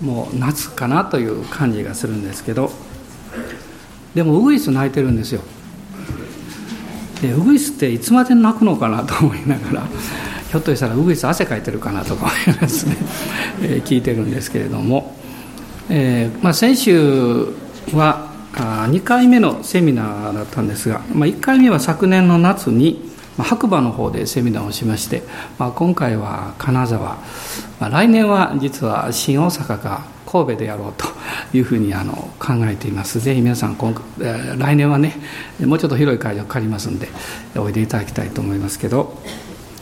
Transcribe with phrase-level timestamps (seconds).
[0.00, 2.70] もう夏かなという感じがするんですけど
[4.14, 5.42] でもウグイス鳴いてるんですよ。
[7.20, 9.86] でウグイスっていつまで泣くのかなと思いながら
[10.50, 12.96] ひょっとしたらウグイス汗かいてるかなとか思いますね、
[13.62, 15.16] え聞いてるんですけれども、
[15.90, 17.46] えー、まあ、先週
[17.92, 23.07] はあ2回目のセミナーだったんですが、まあ、1回目は昨年の夏に
[23.42, 25.22] 白馬の方でセミナーをしまして、
[25.58, 27.18] まあ、今回は金沢、
[27.80, 31.06] まあ、来年は実は新大阪か神戸でやろうと
[31.56, 33.94] いうふうにあの考えていますぜひ皆さん今
[34.58, 35.14] 来年はね
[35.60, 37.08] もうちょっと広い会場借りますんで
[37.56, 39.16] おいでいただきたいと思いますけど、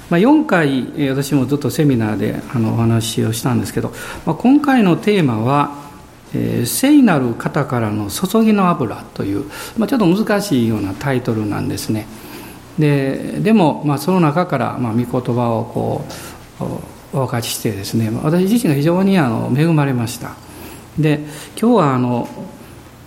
[0.08, 3.92] まあ、4回私もずっとセミナーであのお話をしたんですけど、
[4.24, 5.86] まあ、今回のテーマは
[6.34, 9.44] えー、聖なる方からの注ぎの油という、
[9.78, 12.06] まあ、ちょっと難しいようなタイトルなんですね。
[12.78, 16.04] ででも、まあ、その中から、まあ、御言葉をこ
[16.60, 20.34] うお分かちしてですね私自身が非常にあの恵まれました。
[20.98, 21.20] で
[21.60, 22.28] 今日はあの、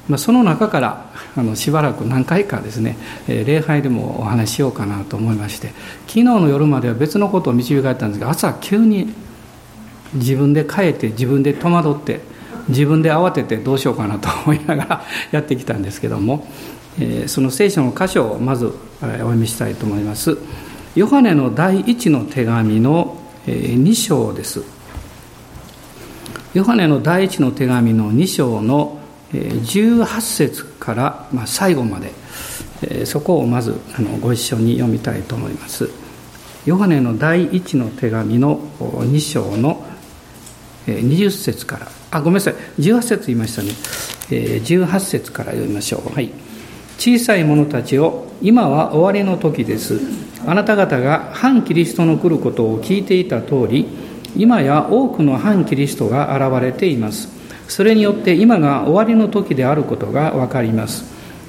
[0.07, 5.69] まあ、その中からあのしばらく何回かですね、えー、礼拝でもお話ししようかなと思いまして
[6.07, 9.11] 昨日の夜までは別のことを導かれたんですが朝急に
[10.13, 12.21] 自分で帰って自分で戸惑って
[12.67, 16.47] 自分で慌ててどうしようかなと思いながらやってきたんですけども
[16.99, 20.37] えその聖書の箇所をまずお読みしたいと思います。
[20.95, 24.63] ヨハネの第一の手紙の2章です。
[26.53, 28.99] ヨハネの第一の手紙の2章の
[29.31, 32.11] 18節から最後まで
[33.05, 33.79] そこをまず
[34.19, 35.89] ご一緒に読みたいと思います。
[36.65, 39.85] ヨハネの第一の手紙の2章の
[40.87, 41.87] 20節から。
[42.11, 42.55] あごめんなさい。
[42.79, 43.69] 18節言いましたね。
[44.29, 46.13] 18節から読みましょう。
[46.13, 46.31] はい。
[46.99, 50.01] 小さい者たちを今は終わりの時です。
[50.45, 53.87] あなた方が反キリストの来ることを聞いていた通り
[54.35, 57.29] 今や多くの反キリストが現れています。
[57.69, 61.05] それによって今が終わりの時であることが分かります。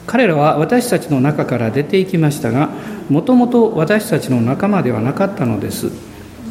[0.07, 2.71] 彼らは私たちの中から出ていきましたが
[3.09, 5.91] もともと私たちの仲間ではなかったのです。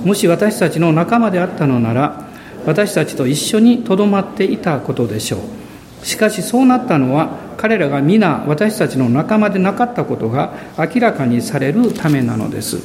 [0.03, 2.27] もし私たちの仲間であったのなら
[2.65, 6.05] 私たちと一緒にとどまっていたことでしょう。
[6.05, 12.77] しかしそうなったのは彼らが皆私たちの仲間でなかったことが明らかにされるためなのです。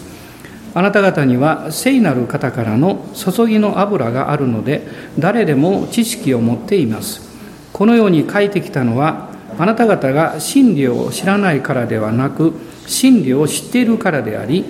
[0.74, 4.84] あなた方には聖なる方からの注ぎの油があるので
[5.16, 7.22] 誰でも知識を持っています。
[7.72, 9.28] このように書いてきたのは
[9.60, 12.54] あなた方が真理を知らないからではなく
[12.88, 14.64] 真理を知っているからであり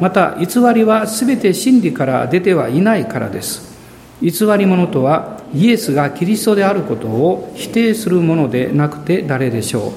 [0.00, 3.72] また偽りは全て真理から出てはいないからです。
[4.20, 9.92] 偽り者とはイエスがキリストであることを否定するものでなくて誰でしょう？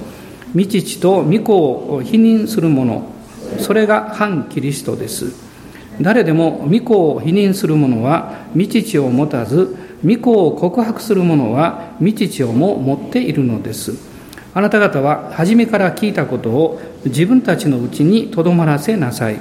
[0.57, 3.03] 未知と御子を否認する者
[3.59, 5.33] それが反キリストです。
[5.99, 9.75] 誰でも御子を否認する者は未知を持たず
[10.05, 13.93] 御子を告白する者は未知をも持っているのです。
[14.53, 19.39] あなた方は初めから聞いたことを自分たちのうちにとどまらせなさい。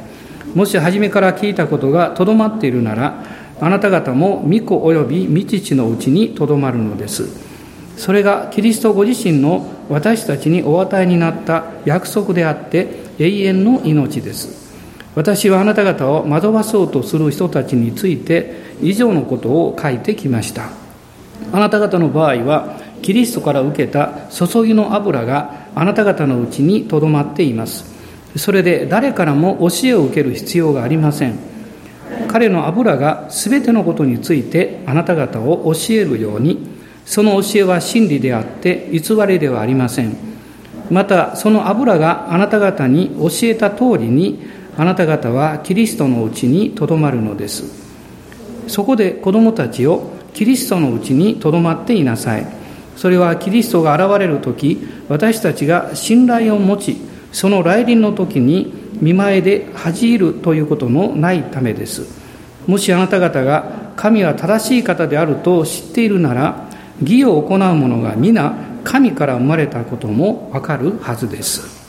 [0.55, 3.23] もし初めから聞いたことがとどまっているなら
[3.61, 7.47] あなた方も御子及び御父のうちにとどまるのです。
[7.97, 14.67] それがキリストご自身の私たちにお与えになった約束であって永遠の命です。
[15.15, 20.69] 私はあなた方を惑わそうとする人たちについて以上のことを書いてきました。
[21.53, 27.97] あなた方の場合はキリストから受けた注ぎの油があなた方のうちにとどまっています。
[28.37, 31.56] それで誰からも教えを受ける必要がありません。
[32.29, 36.67] 彼の油が全てのことについてあなた方を教えるように
[37.05, 40.17] その教えは真理であって偽りではありません。
[40.91, 44.41] またその油があなた方に教えた通りに
[44.77, 47.65] あなた方はキリストのうちにとどまるのです。
[48.69, 52.47] そこで子供たちをキリストのうちにとどまっていなさい。
[52.97, 54.79] それはキリストが現れる時
[55.09, 56.97] 私たちが信頼を持ち
[57.31, 62.07] その来臨の時に見前で恥じるということのないためです。
[62.67, 66.69] もしあなた方が神は正しい方であると知っているなら
[67.01, 68.55] 義を行う者が皆
[68.85, 71.87] 神から生まれたこともわかるはずです。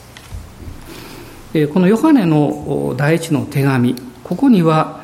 [1.74, 5.02] このヨハネの第一の手紙ここには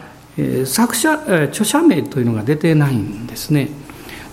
[0.65, 1.13] 作者
[1.45, 3.69] 著者名というのが出てないんですね、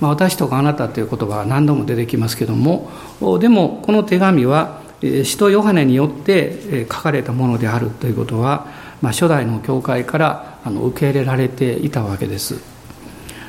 [0.01, 2.91] まあ、私とかあなたという言葉は何度も出てきますけれども
[3.39, 8.67] でもこの手紙は使徒ヨハネによって書かれたものであるということは、
[9.01, 12.61] まあ、初代の教会からあの受け入れられていたわけです。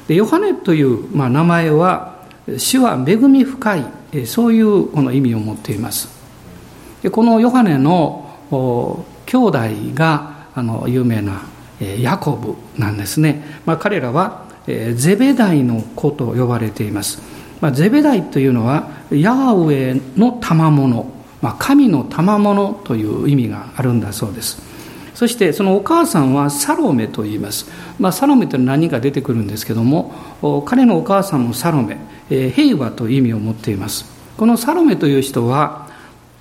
[0.07, 2.21] でヨハネという、まあ、名前は
[2.57, 3.85] 主は恵み深い
[4.25, 6.09] そういうこの意味を持っています。
[7.01, 8.35] でこのヨハネの
[9.25, 9.59] 兄弟
[9.93, 11.41] があの有名な
[11.99, 17.21] ヤコブなんですね、まあ、彼らはゼベダイの子と呼ばれています、
[17.59, 21.11] まあ、ゼベダイというのはヤーウェの賜物、
[21.41, 24.61] まあ、神の賜物という意味があるんだそうです。
[25.13, 31.99] そしてそのお母さんはサロメと言います、まあ、サロメというのは何か出てくるんですけども彼のお母さんもサロメ、
[32.31, 34.05] えー、平和という意味を持っています。
[34.35, 35.91] このサロメという人は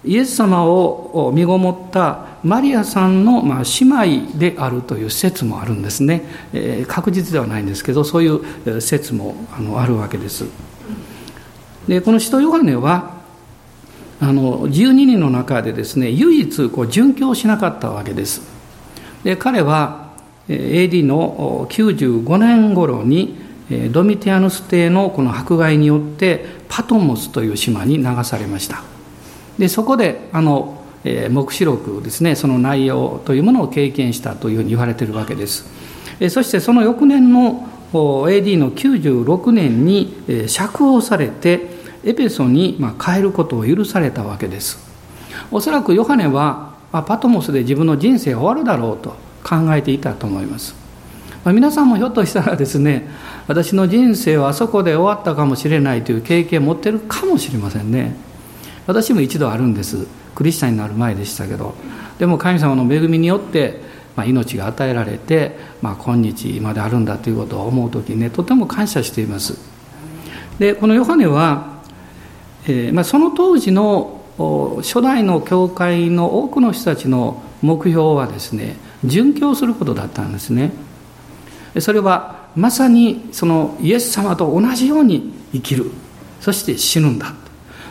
[0.02, 3.62] イエス様を身ごもったマリアさんのま
[4.06, 6.22] 姉妹であるという説もあるんですね、
[6.54, 10.46] え、確実ではないんですけどそういう説もあのあるわけです。
[11.86, 13.19] でこの使徒ヨハネは
[14.20, 18.42] あの12人の中でですね唯一こう殉教しなかったわけです。
[19.24, 20.10] で彼は
[20.48, 23.38] AD の95年頃に
[23.92, 28.82] ドミティアヌス帝のこの迫害によってパトモスという島に流されました。
[29.58, 30.84] でそこであの
[31.30, 35.66] 黙示録ですねその内容というものを経験したというふうに言われているわけです。
[36.28, 40.14] そしてその翌年の AD の96年に
[40.46, 41.69] 釈放されて
[42.04, 44.78] エペソに帰ることを許されたわけです。
[45.50, 49.10] おそらくヨハネはパトモスで自分の人生が終わるだろうと
[49.42, 50.74] 考えていたと思います、
[51.46, 53.08] 皆さんもひょっとしたらですね
[53.46, 58.14] 私の人生はあそこで終わったかもしれないという経験を持ってるかもしれませんね。
[58.86, 60.06] 私も一度あるんです。
[60.34, 61.74] クリスチャンになる前でしたけど。
[62.18, 63.80] でも神様の恵みによって、
[64.16, 69.56] まあ、命が与えられて、まあ、今日まであるんだということを思う時にねとても感謝しています。
[70.58, 71.79] でこのヨハネは、
[72.70, 74.20] えーまあ、その当時の
[74.78, 80.72] 初代の教会の多くの人たちの目標はですね殉教することだったんですね。
[81.80, 85.90] それはまさにそのイエス様と同じように生きる。
[86.40, 87.34] そして死ぬんだ、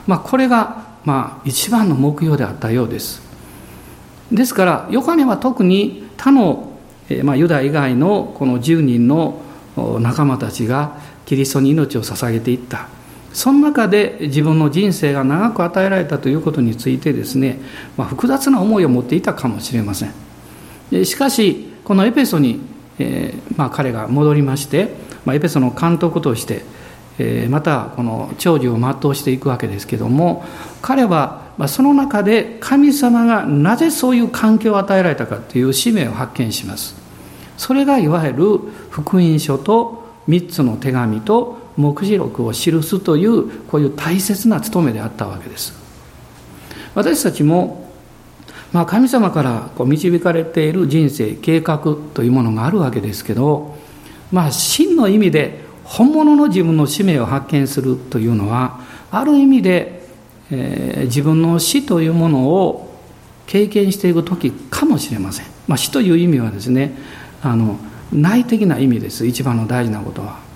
[0.07, 3.21] まあ、これがまあ一番の目標であったようです。
[4.31, 6.71] ですからヨハネは特に他の、
[7.23, 9.41] まあ、ユダ以外のこの10人の
[9.99, 12.87] 仲間たちがキリストに命を捧げていった。
[13.33, 17.59] その中で自分の人生が長く与えられたということについてですね、
[17.95, 21.05] まあ、複雑な思いを持っていたかもしれません。
[21.05, 22.59] しかしこのエペソに、
[22.97, 24.93] えー、まあ、彼が戻りまして、
[25.25, 26.63] まあ、エペソの監督として、
[27.19, 30.45] えー、またこの長寿を全うしていくわけですけども
[30.81, 36.95] 彼はその中で神様がなぜそういう環境を与えられたかという使命を発見します。
[37.57, 38.59] それがいわゆる
[38.89, 45.73] 福音書と3つの手紙と目次録を記すというこういう大切な務めであったわけです。
[46.95, 47.91] 私たちも、
[48.71, 51.79] まあ、神様からこう導かれている人生計画
[52.13, 53.77] というものがあるわけですけど
[54.31, 58.81] まあ真の意味で本物の自分の使命を発見するというのは
[59.11, 60.07] ある意味で、
[60.51, 62.99] えー、自分の死というものを
[63.47, 66.95] 経験していく時かもしれません、まあ、死という意味はですね
[67.41, 67.79] あの
[68.11, 69.25] 内的な意味です。
[69.25, 70.48] 一番の大事なことは。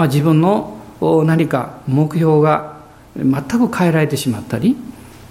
[0.00, 0.78] まあ、自分の
[1.26, 2.80] 何か目標が
[3.14, 4.74] 全く変えられてしまったり、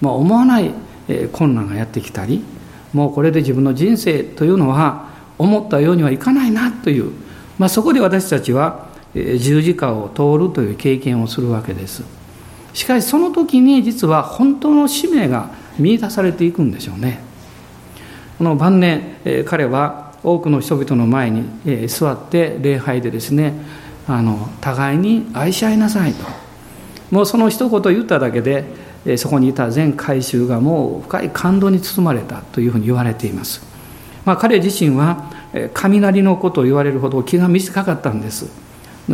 [0.00, 0.70] まあ、思わない
[1.32, 2.44] 困難がやってきたり
[2.92, 5.08] もうこれで自分の人生というのは
[5.38, 7.10] 思ったようにはいかないなという、
[7.58, 12.04] まあ、そこで私たちは十字架を通るという経験をするわけです。
[12.72, 15.50] しかしその時に実は本当の使命が
[15.80, 17.18] 見出されていくんでしょうね。
[18.38, 23.54] この晩年彼は多くの人々の前に座って礼拝でですね
[24.12, 26.24] あの互いに愛し合いなさいと。
[27.10, 28.64] もうその一言言っただけで
[29.16, 33.62] そこにいた全回収がもう深い感動に包まれたというふうに言われています、
[34.24, 35.32] まあ、彼自身は
[35.74, 38.46] 雷のことを言われるほど気が短かったんです。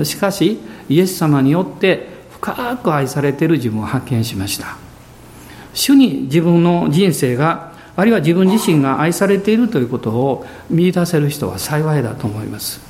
[0.04, 4.76] しかしイエス様によって深く愛されている自分を発見しました。
[5.72, 12.85] 主に自分の人生があるいは自分自身が愛されているということを見出せる人は幸いだと思います。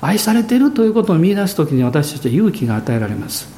[0.00, 3.48] 愛されているということを見出す時に私たちは勇気が与えられます。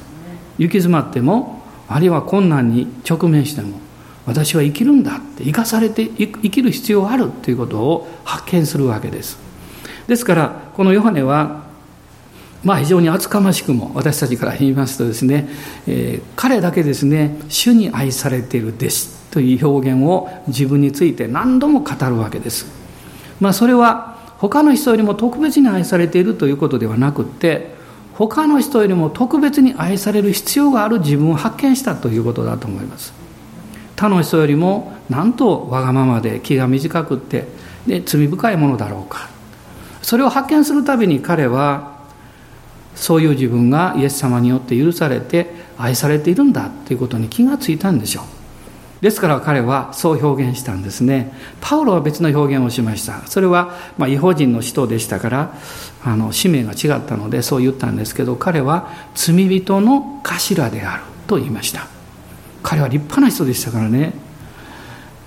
[0.57, 3.79] 行き詰まってもあるいは困難に直面しても
[4.25, 9.37] 私は生きるんだって生かされて生きる必要があるということを発見するわけです。
[10.07, 11.63] ですからこのヨハネは
[12.63, 15.49] まあ非常に厚かましくも私たちから言いますとですね、
[15.87, 22.67] えー、彼だけですね主に愛されている弟子という表現を自分について何度も語るわけです。
[23.39, 27.75] まあそれは他の人よりも特別に愛されているということではなくって
[28.15, 33.13] 他の人よりも特別に愛される必要がある自分を発見したということだと思います。
[33.95, 37.49] 他の人よりもなんとわがままで気が短くって
[37.85, 39.29] で罪深いものだろうか。
[40.01, 41.99] それを発見するたびに彼は
[42.95, 48.40] そういう自分がイエス様によって許されて愛されているんだということに気がついたんでしょう。
[49.01, 51.33] ですから彼はそう表現したんですね。
[51.59, 53.25] パウロは別の表現をしました。
[53.27, 55.53] それはまあ違法人の使徒でしたから
[56.03, 61.87] あの使命が違ったのでそう言ったんですけど彼は罪人の頭であると言いました。
[62.61, 64.13] 彼は立派な人でしたからね、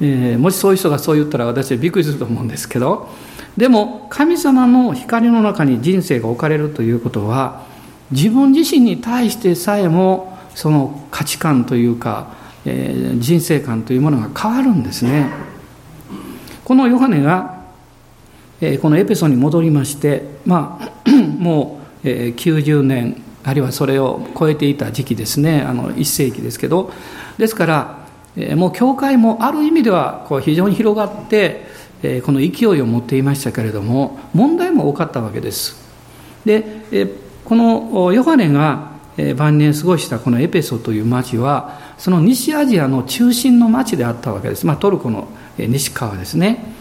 [0.01, 3.09] えー、もしそういう人がそう言ったら私はびっくりすると思うんですけど
[3.57, 7.67] でも神様の光の中に人生が置かれるということは
[8.13, 15.29] 自分自身に対してさえもその価値観というか、えー、人生観というものが変わるんですね。
[16.65, 17.63] このヨハネが、
[18.61, 25.61] えー、このエペソに戻りましてまあ もう、えー、90年あるいはそれを超えていた時期ですね。
[25.61, 26.91] あの1世紀ですけど。
[27.37, 28.05] ですから、
[28.57, 31.67] もう教会もある意味ではこう非常に広がって
[32.25, 35.77] この勢いを持っていましたけれども問題も多かったわけです。
[36.45, 36.65] で、
[37.45, 38.94] このヨハネが
[39.37, 45.29] 晩年過ごしたこのエペソという町はその西アジアの中心の町であったわけです、まあ、トルコの
[45.59, 46.75] 西側ですね。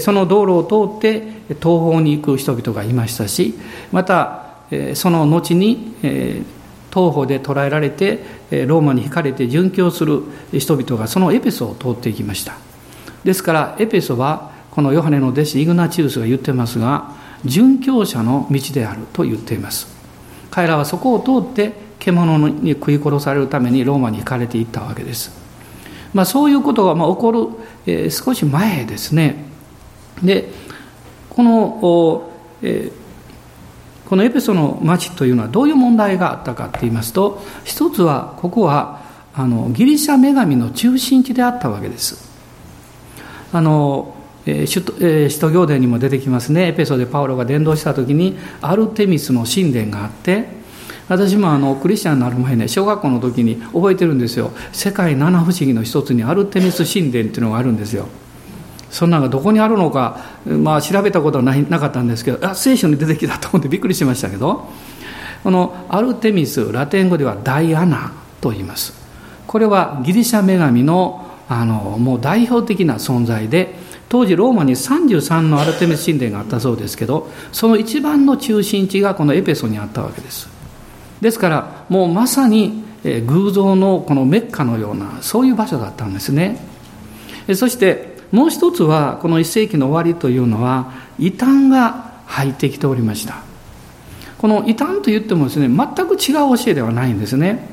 [0.00, 3.54] その道路を通って東方に行く人々がいましたし
[3.92, 4.54] また
[4.94, 8.24] その後に東方で捕らえられて
[8.66, 12.54] ローマに引かれて殉教する人々がそのエペソを通っていきました。
[13.22, 19.97] ですからエペソはこのヨハネの弟子イグナチウスが言ってますが殉教者の道であると言っています。
[20.50, 25.30] 彼らはそこを通って獣に食い殺されるためにローマに行かれていったわけです、
[26.14, 27.48] まあ、そういうことがまあ起こる、
[27.86, 29.44] えー、少し前ですね。
[30.22, 30.50] で
[31.30, 39.02] この、えー、このエペソの町というのはどういう問題があったかといいますと一つはここは
[39.34, 42.28] あのギリシャ女神の中心地であったわけです。
[43.52, 44.14] あの
[44.46, 46.68] 使徒行伝にも出てきますね。
[46.68, 50.58] エペソでパウロが伝道した時にアルテミスの神殿があって
[51.08, 54.52] 私もあのクリスチャンになる前ね小学校の時に覚えてるんですよ。
[54.72, 58.06] 世界七不思議の一つにアルテミス神殿っていうのがあるんですよ。
[58.90, 64.66] そんなのがどこにあるのか、まあ、調べたことはないなかったんですけどあ聖書に出てきたと思ってびっくりしましたけど
[65.42, 68.94] このアルテミスラテン語ではダイアナと言います。
[69.46, 73.74] これはギリシャ女神のあのもう代表的な存在で
[74.08, 80.48] 当時ローマに33のアルテミス神殿があったそうですけどその一番の中心地がこのエペソにあったわけです。
[81.20, 82.84] ですからもうまさに
[83.26, 86.58] 偶像のこのメッカのようなそういう場所だったんですね。
[87.54, 93.42] そしてもう一つはこの1世紀の終わりというのは異端が入ってきておりました。
[94.38, 97.68] この異端と言ってもですね全く違う教えではないんですね。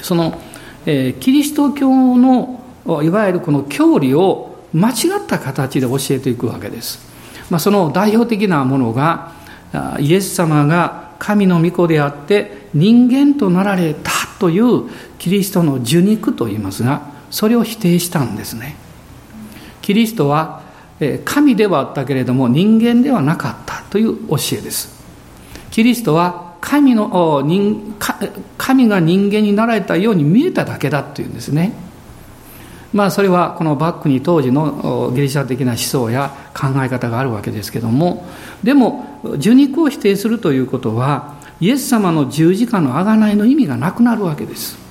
[0.00, 0.40] その、
[0.86, 2.62] えー、キリスト教の
[3.02, 6.98] いわゆるこの教理を間違った形で教えていくわけです。
[7.50, 9.32] まあ、その代表的なものが
[9.98, 14.88] イエス様が神の御子であって人間となられたという
[15.18, 18.76] キリストの受肉と言いますがそれを否定したんですね。
[19.82, 20.62] キリストは
[21.24, 25.02] 神ではあったけれども人間ではなかったという教えです。
[25.70, 27.44] キリストは神の
[28.56, 31.72] 神が人間になられたように見えただけだというんですね。
[32.92, 38.26] まあそれはこのバックに当時のギリシャ的な思想や考え方があるわけですけども
[38.62, 44.82] でも受肉を否定するということはイエス様の十字架の贖いの意味がなくなるわけです。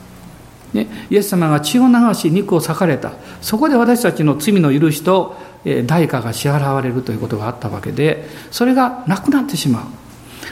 [0.74, 5.36] ね、イエス様が血を流し肉を裂かれたそこで私たちの罪の許しと
[5.86, 9.86] 代価が支払われるということがあったわけでそれがなくなってしまう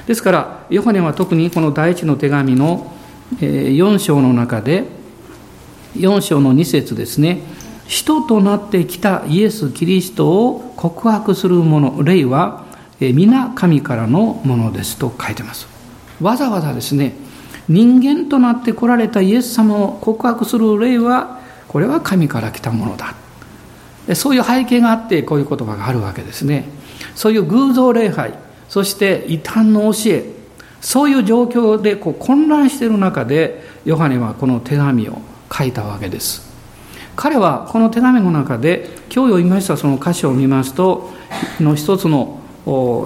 [0.07, 2.91] ですからヨハネは特にこの第一の手紙の
[3.39, 4.83] 4章の中で
[5.95, 7.41] 4章の2節ですね。
[7.87, 12.65] 人となってきたイエス・キリストを告白する者霊は
[12.99, 15.67] 皆神からのものですと書いてます。
[16.21, 17.13] わざわざですね
[17.67, 23.15] 人間となって来られたイエス様を告白する霊はこれは神から来たものだ。
[24.15, 26.65] そういう背景があってこういう言葉があるわけですね。
[27.15, 28.33] そういう偶像礼拝
[28.67, 30.25] そして異端の教え
[30.81, 36.47] そういう状況でこう混乱している中でヨハネはこの手紙を書いたわけです。
[37.15, 41.11] 彼はこの手紙の中で今日読みましたその箇所を見ますと
[41.59, 42.39] の一つの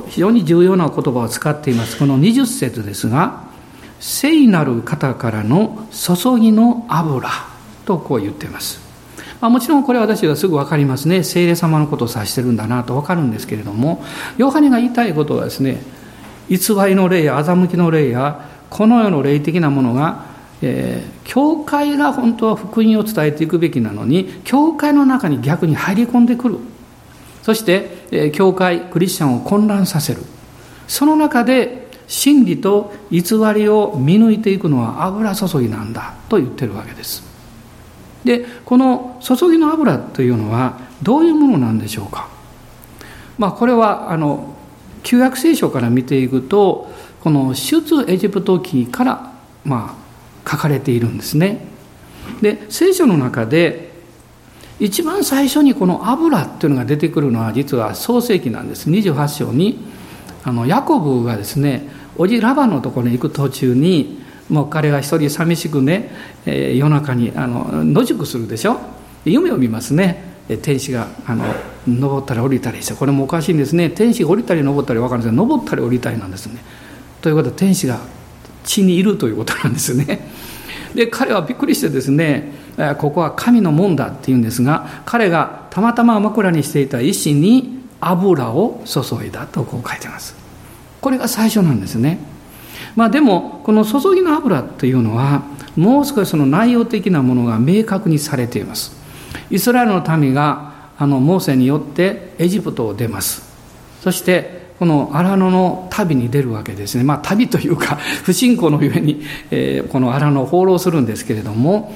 [0.08, 1.98] 非常に重要な言葉を使っています。
[1.98, 3.44] この20節ですが
[4.00, 7.30] 聖なる方からの注ぎの油
[7.86, 8.82] とこう言っています、
[9.42, 11.24] もちろんこれは私はすぐ分かりますね。
[11.24, 14.04] 聖霊様のことを指してるんだなと分かるんですけれども
[14.38, 15.82] ヨハネが言いたいことはですね
[16.50, 20.33] 偽りの霊や欺きの霊やこの世の霊的なものが
[20.66, 26.58] えー、教会が本当は福音を伝えていくべきなのに教会の中に逆に入り込んでくる。
[27.42, 30.22] そして、えー、教会クリスチャンを混乱させる。
[30.88, 33.22] その中で真理と偽
[33.54, 37.24] りを見抜いていくのは油注ぎなんだと言ってるわけです。
[38.24, 42.30] でこの注ぎの油というのはどういうものなんでしょうか。
[43.38, 44.56] まあこれはあの
[45.02, 46.90] 旧約聖書から見ていくと
[47.22, 49.34] この出エジプト記から
[49.66, 50.03] まあ
[50.50, 51.66] 書かれているんですね。
[52.42, 53.92] で聖書の中で
[54.80, 58.90] 一番最初にこの油っていうのが出てくるのは実は創世記なんです。
[58.90, 59.80] 28章に
[60.44, 66.12] あのヤコブがですねおじラバのところに行く途中にもう彼が一人寂しくね、
[66.46, 68.78] えー、夜中にあの野宿するでしょ。
[69.26, 70.34] 夢を見ますね。
[70.62, 71.46] 天使があの
[71.88, 73.90] 登ったり降りたりしてこれもおかしいんですね。
[73.90, 76.60] 天使が降りたり登ったり分かるんですけど登ったり降りたりなんですね。
[77.22, 78.00] ということは天使が
[78.66, 80.28] 地にいるということなんですね。
[80.96, 82.52] で彼はびっくりしてですね
[83.00, 90.36] ここは神の門だっていうんですが彼がたまたま枕にしていた石に油を注いだとこう書いてます。
[91.02, 92.20] これが最初なんですね。
[92.96, 95.44] まあでもこの注ぎの油というのは
[95.76, 98.96] もう少しその内容的なものが明確にされています。
[99.50, 103.44] イスラエルの民があのモーセによってエジプトを出ます。
[104.02, 107.06] そしてこの荒野の旅に出るわけですね。
[107.06, 111.96] まあ旅というか 不信仰のゆえに、えー、この荒野を放浪するんですけれども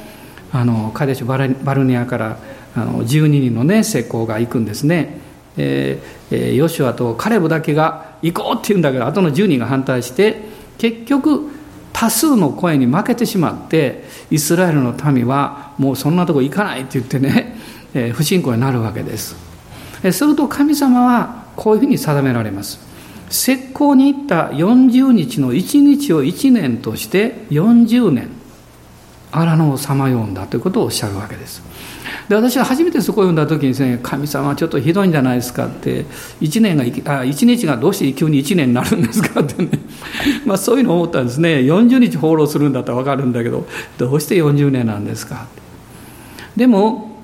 [0.54, 2.38] あのカデシュバルニアから
[2.78, 5.18] あの12人のね石膏が行くんですね、
[5.58, 10.44] えー、ヨシュアとカレブだけが行こうって言うんだけど後の10人が反対して
[10.78, 11.42] 結局
[11.92, 17.58] 多数の声に負けてしまってイスラエルの民はもうそんなとこ行かないって言ってね、
[17.94, 19.36] えー、不信仰になるわけです。
[20.04, 22.80] えすると神様はこういうふうに定められます。
[23.30, 28.30] 石膏に行った40日の1日を1年として40年
[29.32, 31.62] 荒野をさまようんだということをおっしゃるわけです。
[32.30, 36.06] で私は初めてそこを読んだ時にですね神様ちょっとひどいんじゃないですかって
[36.42, 39.70] 1年があ1日がどうして急に1年になるんですかってね。
[40.46, 41.58] まあそういうのを思ったんですね。
[41.58, 45.48] 40日放浪するんだったら分かるんだけどどうして40年なんですか
[46.56, 47.24] でも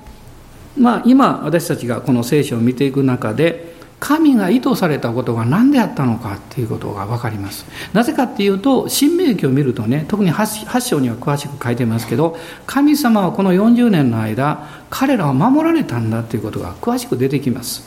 [0.76, 3.73] まあ今私たちがこの聖書を見ていく中で
[4.04, 7.64] 神が意図されたことが何であったのかっていうことが分かります。
[7.94, 17.82] なぜかっていうと新明記を見るとね特に 8, 章には詳しく書いてますけど神様はこの40年の間彼らを守られたんだっていうことが詳しく出てきます、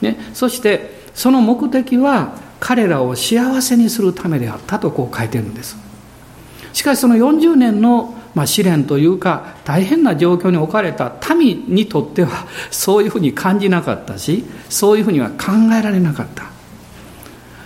[0.00, 5.76] ね、そしてその目的は彼らを幸せにするためであったとこう書いてるんです。
[6.72, 16.44] しかしその40年のまあ、試練というか大変な状況に置かれた民にとっては そういうふうに感じなかったしそういうふうには考えられなかった。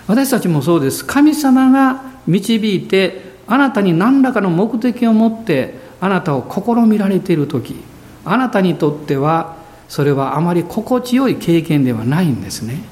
[0.07, 1.05] 私たちもそうです。
[1.05, 7.77] 神様が導いてあなたに何らかの目的を持ってあなたを試みられている時
[8.25, 9.57] あなたにとっては
[9.89, 12.83] それはあまり心地よい経験ではないんですね。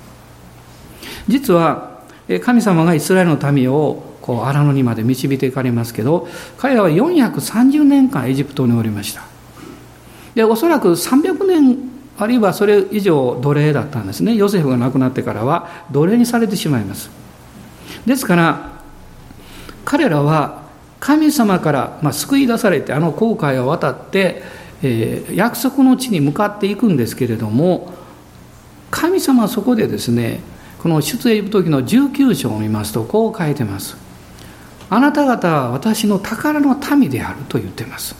[1.28, 2.00] 実は
[2.42, 9.24] 神様がイスラエルの民をこう荒野にまで導いていかれますけど彼らは430年間エジプトにおりました。
[10.34, 11.78] でおそらく300年
[12.16, 14.34] あるいはそれ以上奴隷だったんですね。
[14.34, 17.10] ヨセフが亡くなってからは奴隷にされてしまいます。
[18.06, 18.72] ですから
[19.84, 20.62] 彼らは
[21.00, 24.42] 神様から、まあ、救い出されてあの航海を渡って、
[24.82, 27.92] えー、約束の地に向かっていくんですけれども
[28.90, 30.40] 神様はそこでですね
[30.78, 33.96] この出エジプト記の19章を見ますとこう書いてます。
[34.94, 38.14] あなた方は私の宝の民であると言っています。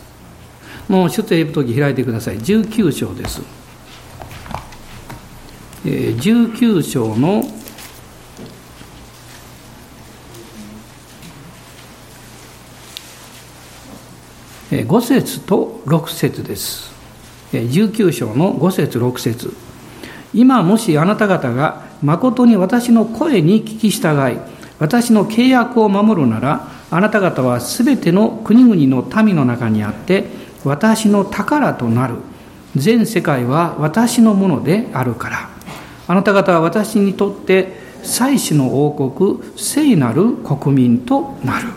[0.89, 2.39] もう出エジプト記開いてください。
[2.39, 3.43] 19章です、
[5.85, 7.43] えー、19章の
[14.71, 16.91] 5節と6節です。
[17.53, 19.55] 19章の5節6節。
[20.33, 24.52] 今もしあなた方が誠に私の声に聞き従い
[24.83, 30.25] 私の契約を守るならあなた方はすべての国々の民の中にあって
[30.65, 32.17] 私の宝となる。
[32.75, 35.51] 全世界は私のものであるから。
[36.09, 37.69] あなた方は私にとって
[38.03, 41.69] 祭祀の王国聖なる国民となる。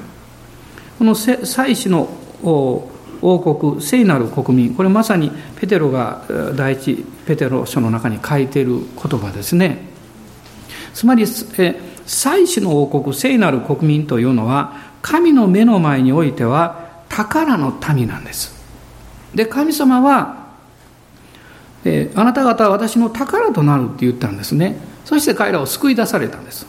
[0.97, 2.09] この祭祀の
[2.41, 2.89] 王
[3.39, 4.73] 国聖なる国民。
[4.73, 6.23] これまさにペテロが
[6.55, 9.93] 第一ペテロ書の中に書いている言葉ですね。
[10.95, 11.25] つまり
[11.59, 18.55] え祭司の王国聖なる国民というのは神の目の前においては宝の民なんです。
[19.33, 20.47] で神様は、
[21.83, 24.77] え、あなた方は私の宝となるって言ったんですね。
[25.03, 26.65] そして彼らを救い出されたんです。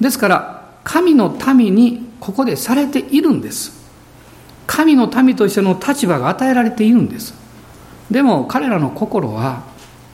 [0.00, 3.86] ですから神の民にここでされているんです。
[4.66, 7.34] 神の民としての立場が与えられているんです。
[8.10, 9.62] でも彼らの心は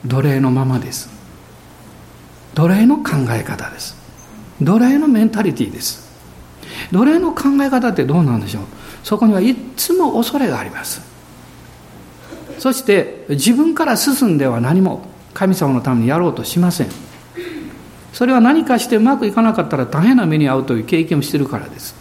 [0.05, 1.09] 奴隷のままです。
[2.53, 4.02] 奴隷の考え方です。
[4.63, 6.11] 奴隷のメンタリティーです。
[6.91, 8.63] 奴隷の考え方ってどうなんでしょう？
[9.03, 11.01] そこにはいつも恐れがあります。
[12.59, 16.87] そして自分から進んでは何も神様のためにやろうとしません。
[18.13, 21.95] それは何かしてうまくいかなかったら大変な目に遭うという経験をしてるからです。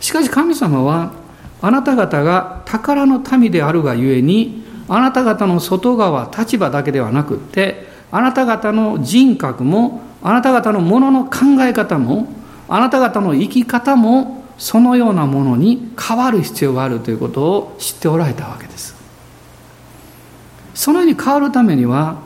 [0.00, 1.12] しかし神様は
[1.60, 12.32] あなた方が宝の民であるがゆえにあなた方の外側立場だけではなくってあなた方の人格もあなた方のものの考え方も
[12.68, 18.94] あなた方の生き方もそのようなものに変わる必要があるということを知っておられたわけです。
[20.74, 22.20] そのように変わるためには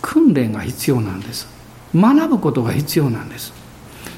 [0.00, 1.48] 訓練が必要なんです。
[1.94, 3.52] 学ぶことが必要なんです。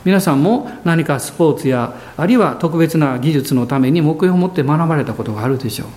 [0.04, 5.88] 皆さんも何かスポーツやあるいは特別な技術のために目標を持って学ばれたことがあるでしょう。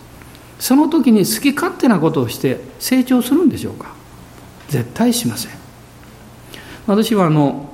[0.59, 3.93] その時に好き勝手なことをして成長するんでしょうか。
[4.69, 5.66] 絶対しません。
[6.87, 7.69] 私はあの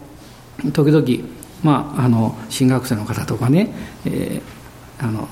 [0.73, 1.29] 時々、
[1.63, 3.73] まあ、あの進学生の方とかね、
[4.05, 5.27] えー、あの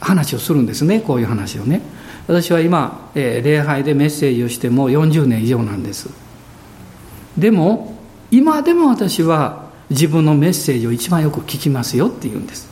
[0.00, 1.82] 話をするんですねこういう話をね。
[2.26, 6.10] 私は今、えー、礼拝でメッセージをしても40年以上なんです。
[7.38, 7.96] でも
[8.30, 12.68] 今でも私は自分のメッセージを一番よく聞きますよって言うんです。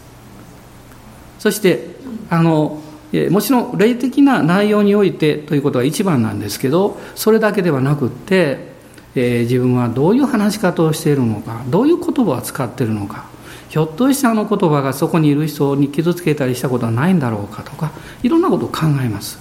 [1.39, 1.97] そして
[2.29, 2.83] あの
[3.31, 8.76] もちろん霊的な内容においてということが一番なんですけどそれだけではなくって、
[9.17, 13.25] えー、自分はどういう話し方をしているのかどういう言葉を使っているのか
[13.69, 19.39] ひょっとしてあの言葉がそこにいる人に傷つけたりしたことはないんだろうかとかいろんなことを考えます。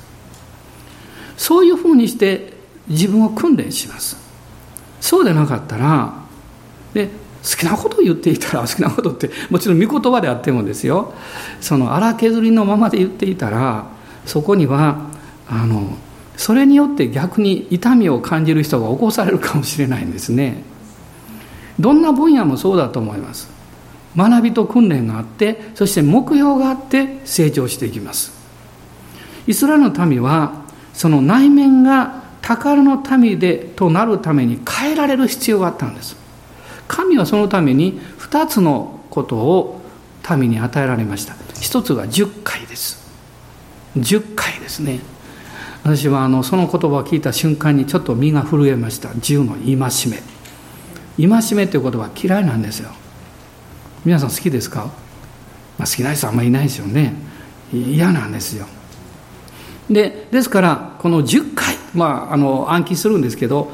[1.38, 2.53] そういうふうにして
[2.88, 4.17] 自分を訓練します。
[5.01, 6.13] そうでなかったら
[6.93, 7.11] で好
[7.57, 11.13] きなことを言っていたら好きなことってもちろん御言葉であってもですよ。
[11.61, 13.85] その荒削りのままで言っていたら
[14.25, 15.09] そこには
[15.47, 15.97] あの
[16.38, 20.63] それによって逆に痛みを感じる人が起こされるかもしれないんですね。
[21.80, 23.50] どんな分野もそうだと思います。
[24.15, 28.32] 学びと訓練があってそして目標があって成長していきます。
[29.48, 36.15] イスラエルの民はその内面が宝の民でとなるために変えられる必要があったんです。
[36.88, 39.82] 神はそのために2つのことを
[40.38, 41.36] 民に与えられました。
[41.60, 43.06] 一つが10回です。
[43.98, 45.00] 10回ですね。
[45.86, 49.10] 私はあのその言葉を聞いた瞬間にちょっと身が震えました。
[49.10, 51.28] 10の戒め。
[51.28, 52.89] 戒めという言葉嫌いなんですよ。
[54.04, 54.86] 皆さん好きですか、
[55.78, 57.13] まあ、好きな人あんまりいないですよね。
[57.71, 58.65] 嫌なんですよ。
[59.88, 63.71] でですからこの10回まああの暗記するんですけど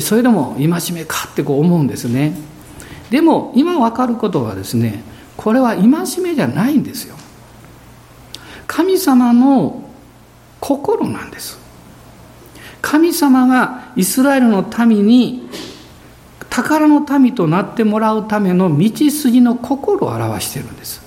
[0.00, 2.34] それでも戒めかってこう思うんですね。
[3.10, 5.02] でも今分かることはですね
[5.36, 5.88] これは戒
[6.20, 7.16] めじゃないんですよ。
[8.68, 9.87] 神様の
[10.60, 11.58] 心なんです。
[12.80, 15.48] 神様がイスラエルの民に
[16.48, 21.02] 宝の民となってもらうための道筋の心を表してるんです。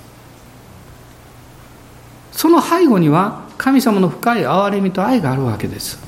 [2.32, 6.00] その背後には神様の深い憐れみと愛があるわけです。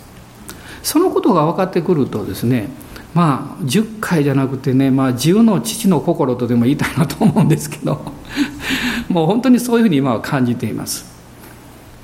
[0.81, 2.67] そのことが分かってくるとですね
[3.13, 8.01] まあ10回じゃなくてね、まあ、10の父の心とでも言いたいなと思うんですけど
[9.07, 11.12] もう本当にそういうふうに今は感じています。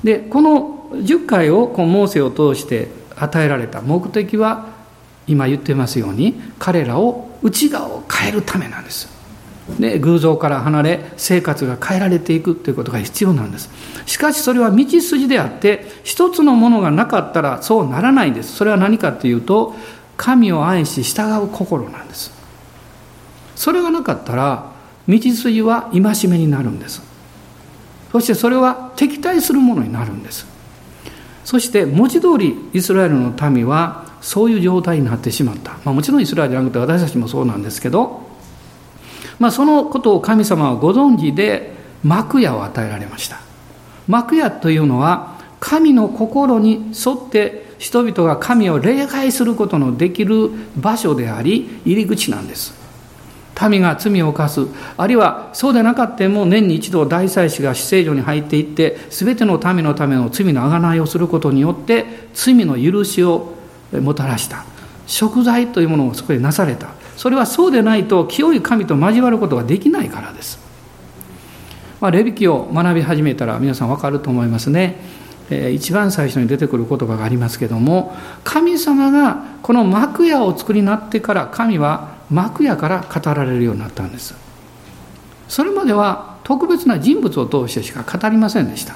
[0.04, 3.80] でこの10回をこのモーセを通して与えられた。
[3.80, 4.68] 目的は
[5.26, 9.08] 今言ってますように彼らを内側を変えるためなんです。
[9.78, 13.70] で偶像から離れ生活が変えられていくということが必要なんです。
[14.06, 18.56] しかしそれは道筋であって一つのものがなかったらそうならないんです。
[18.56, 19.76] それは何かというと
[20.16, 22.32] 神を愛し従う心なんです。
[23.54, 24.72] それがなかったら
[25.08, 27.09] 道筋は戒めになるんです。
[28.12, 30.46] そしてそれは敵対するものになるんです。
[31.44, 38.30] そして文字通りイスラエルの民はそういう状態になってしまった、まあ、もちろんイスラエルじゃなくて私たちもそうなんですけど。
[39.40, 41.72] まあ、そのことを神様はご存知で
[42.04, 43.40] 幕屋を与えられました。
[44.06, 52.79] 幕屋というのは神の心に沿って人々が神を礼拝することのできる場所であり入り口なんです。
[53.68, 63.54] 民が罪を犯すあるいはそうでなかったも年に一度大祭司が死聖所に入っていって全ての民のための罪の贖いをすることによって罪の許しを
[63.92, 64.64] もたらした
[65.06, 70.58] 贖罪というものをそこでなされたそれはそうでないと清い神と交わることができないからです。
[72.00, 74.96] まあ、レビキを学び始めたら皆さん分かると思いますね。
[75.50, 84.34] えー、一番最初に出てくる言葉がありますけども神様がこの幕屋を作りになってから神は幕屋から語られるようになったんです。
[85.48, 88.94] それまでは特別な人物を通してしか語りませんでした。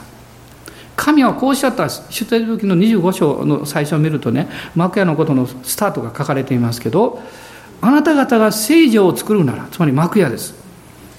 [0.96, 1.88] 神はこうおっしゃった。
[1.88, 7.20] 出エジプの25章の最初を見るとね幕屋のことのスタートが書かれていますけど
[7.80, 10.54] あなた方が聖女を作るならつまり幕屋です。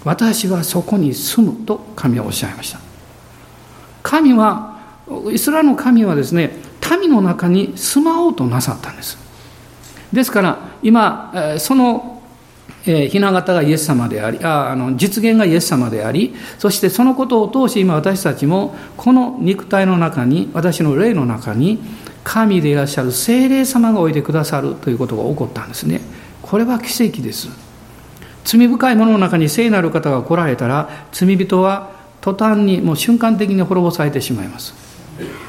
[0.06, 2.80] 私はそこに住むと神はおっしゃいました。
[4.04, 4.80] 神は
[5.32, 6.52] イスラエルの神はですね
[7.00, 9.25] 民の中に住まおうとなさったんです。
[10.12, 12.16] ですから今その
[12.88, 21.80] えー、雛形がイエス様でありああの実現がイエス様でありそしてそのことを通して今私たちもこの肉体の中に私の霊の中に
[22.24, 26.02] 神でいらっしゃる精霊様がおいでくださるということが起こったんですね。
[26.42, 27.50] これは奇跡です。
[28.44, 31.92] 罪深い者の中に聖なる方が来られたら罪人は
[32.22, 34.74] 途端にもう瞬間的に滅ぼされてしまいます。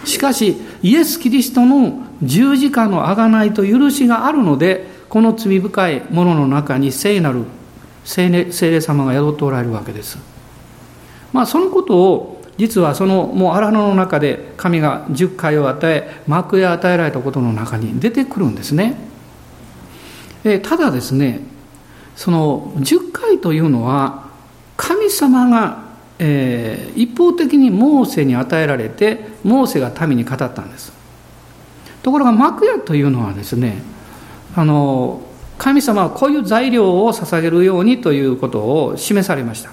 [0.05, 7.45] しかしイエス・キリストの十字架の贖いと許しがあるのでこの罪深いものの中に聖なる
[8.05, 10.19] 聖霊様が宿っておられるわけです。
[11.33, 18.97] まあ、そのことを実はそのもう荒野の中で神が十回を与え幕へ与えられたことの中に出てくるんですね。
[20.45, 21.41] えただですね
[22.15, 24.27] その十回というのは
[24.77, 25.85] 神様が、
[26.19, 30.96] えー、一方的にモーセに与えられてモーセが民に語ったんです。
[32.07, 33.83] ところが幕屋というのはですね
[34.55, 35.23] あの
[35.59, 39.71] 神様はこういう材料を捧げるようにということを示されました。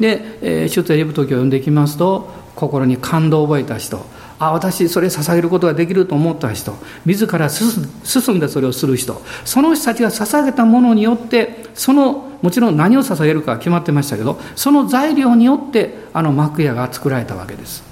[0.00, 4.04] で、え、出エジプト記を読んでいきますと心に感動を覚えた人。
[4.40, 6.74] あ私それ捧げることができると思った人。
[7.06, 9.22] 自ら進んでそれをする人。
[9.44, 17.84] その人たちが捧げたものによってそのもちろん何を捧げるか決まってましたけどその材料によってあの幕屋が作られたわけです。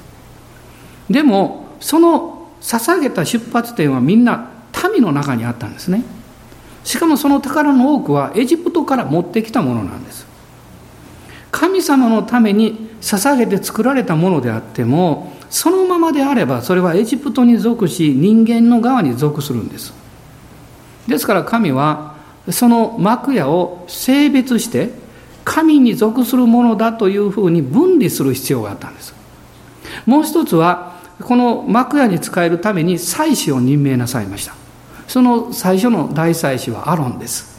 [1.09, 4.51] でもその捧げた出発点はみんな
[4.93, 6.05] 民の中にあったんですね。
[6.85, 10.27] しかもその宝の多くはエジプトから持ってきたものなんです。
[11.51, 19.93] 神様のために捧げて作られたものであってもそのままであればそれはエジプトに属し人間の側に属するんです。
[21.07, 22.17] ですから神は
[22.51, 24.91] その幕屋を性別して
[25.45, 29.15] 神に属するものだというふうに分離する必要があったんです。
[30.05, 34.55] もう一つはこの幕屋に仕えるために祭司を任命なさいました。
[35.09, 37.59] その最初の大祭司はアロンです。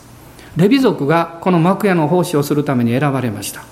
[0.55, 3.63] レビ族がこの幕屋の奉仕をするために選ばれました。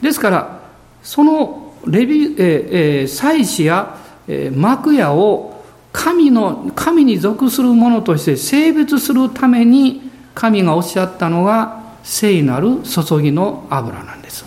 [0.00, 0.60] ですから
[1.02, 14.44] そのレビ、えー、祭司や、えー、幕屋を神の神に属するものとして性別するために神がおっしゃったのが聖なる注ぎの油なんです。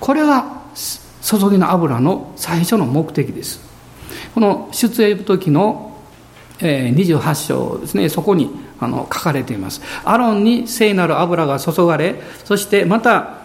[0.00, 0.62] これが
[1.28, 3.60] 注ぎの油の最初の目的です。
[4.34, 5.98] この出エジプト記の
[6.58, 8.08] 28章ですね。
[8.08, 9.82] そこにあの書かれています。
[10.04, 13.36] アロンに聖なる油が注がれそしてまた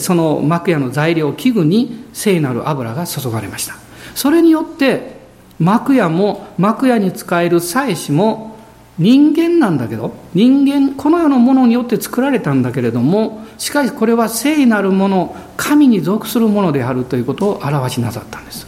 [0.00, 3.76] その幕屋の材料器具に聖なる油が注がれました。
[4.16, 5.20] それによって
[5.60, 8.49] 幕屋も幕屋に使える祭司も
[9.00, 18.66] 人間なんだけど人間この世のものによって作られたんだけれどもしかしこれは聖なるもの神に属するものであるということを表しなさったんです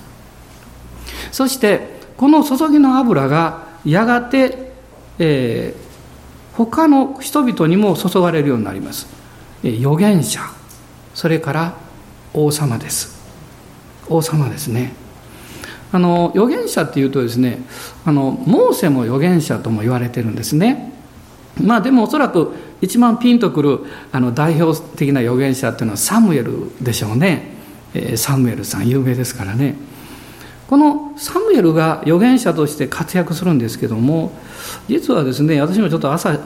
[1.31, 4.73] そしてこの注ぎの油がやがて、
[5.19, 9.09] えー、他の人々にも注がれるようになります。
[9.65, 10.41] 預言者、
[11.15, 11.75] それから
[12.33, 13.21] 王様です。
[14.09, 14.95] 王様ですね。
[15.93, 17.59] あの預言者っていうとですね
[18.05, 20.91] あのモーセも預言者とも言われてるんですね。
[21.63, 27.55] まあでもおそらく一番ピンとくるあの代表的な預言者っていうのはサムエルでしょうね、
[27.95, 29.77] えー、サムエルさん有名ですからね。
[30.69, 34.33] このサムエルが預言者として活躍するんですけども
[34.89, 36.41] 実はですね私もちょっと朝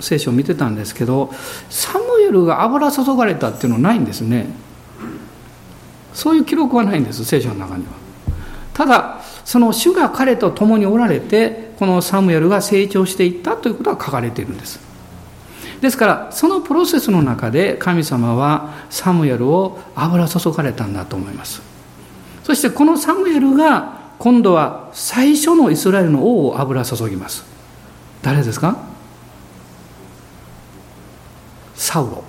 [0.00, 1.32] 聖書を見てたんですけど
[1.68, 4.46] サムエルが油注がれたっていうのはないんですね。
[6.12, 7.92] そういう記録はないんです聖書の中には。
[8.74, 14.80] ただその主が彼と共におられてこのサムエルが成長していったということが書かれているんです。
[15.80, 21.62] ですからそのプロセスの中で神様はサムエルを油注がれたんだと思います。
[22.44, 27.44] そしてこのサムエルが今度は最初のイスラエルの王を油注ぎます。
[28.22, 28.76] 誰ですか？
[31.74, 32.22] サウロ。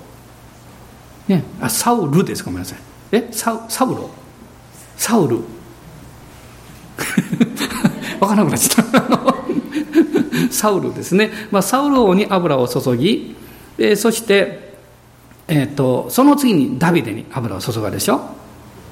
[1.28, 1.44] ね。
[1.60, 2.42] あサウルです。
[2.42, 2.78] ごめんなさい。
[3.12, 3.28] え？
[3.30, 4.08] ササウロ。
[4.96, 5.40] サウル。
[8.20, 9.02] 分からなくなっちゃった。
[10.50, 13.34] サウルですね、まあ、サウル王に油を注ぎ、
[13.78, 14.74] えー、そして、
[15.48, 18.20] えーと、とその次にダビデに油を注がでしょ。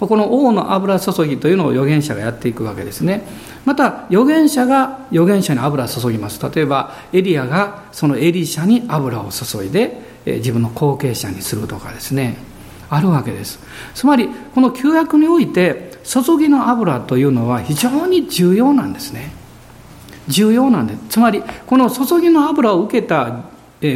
[0.07, 3.23] この王の油注ぎというのを預言者がやっていくわけですね。
[3.67, 6.41] また預言者が預言者に油を注ぎます。
[6.55, 12.37] 例えばエリアがそのエリシャに油を注いで自分の後継者にするとかですね。
[12.91, 13.61] あるわけです。
[13.95, 19.33] つまりこの旧約において注ぎの油というのは非常に重要なんですね。
[20.29, 21.01] 重要なんです。
[21.11, 23.45] つまりこの注ぎの油を受けた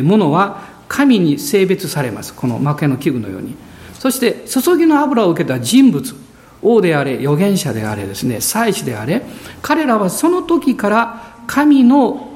[0.03, 2.33] ものは神に性別されます。
[2.33, 3.57] この幕屋の器具のように。
[3.99, 6.15] そして注ぎの油を受けた人物
[6.63, 9.23] 王であれ預言者であれですね祭司であれ
[9.61, 12.31] 彼らはその時から神の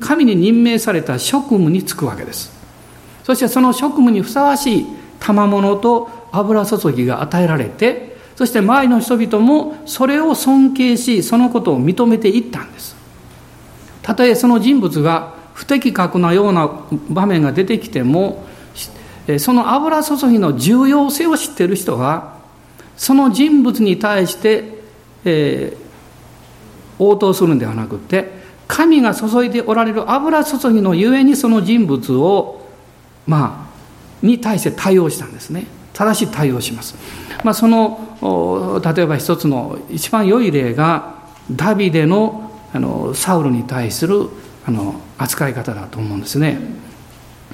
[0.00, 2.52] 神に任命された職務に就くわけです。
[3.22, 4.86] そしてその職務にふさわしい
[5.20, 12.96] 賜物と油注ぎが与えられてそして周りの人々もそれを尊敬しそのことを認めていったんです。
[14.02, 16.70] たとえその人物が不適格なような
[17.10, 18.46] 場面が出てきても
[19.38, 22.38] その油注ぎの重要性を知っている人は
[22.96, 24.64] その人物に対して、
[25.24, 32.66] えー、応答するんではなくて神が注いでおられる油注ぎのゆえにその人物を
[33.26, 33.69] まあ
[34.22, 35.66] に対して対応したんですね。
[35.92, 36.94] 正しい対応します、
[37.44, 41.14] まあ、その例えば一つの一番良い例が
[41.50, 44.28] ダビデのあのサウルに対する
[44.64, 46.58] あの扱い方だと思うんですね。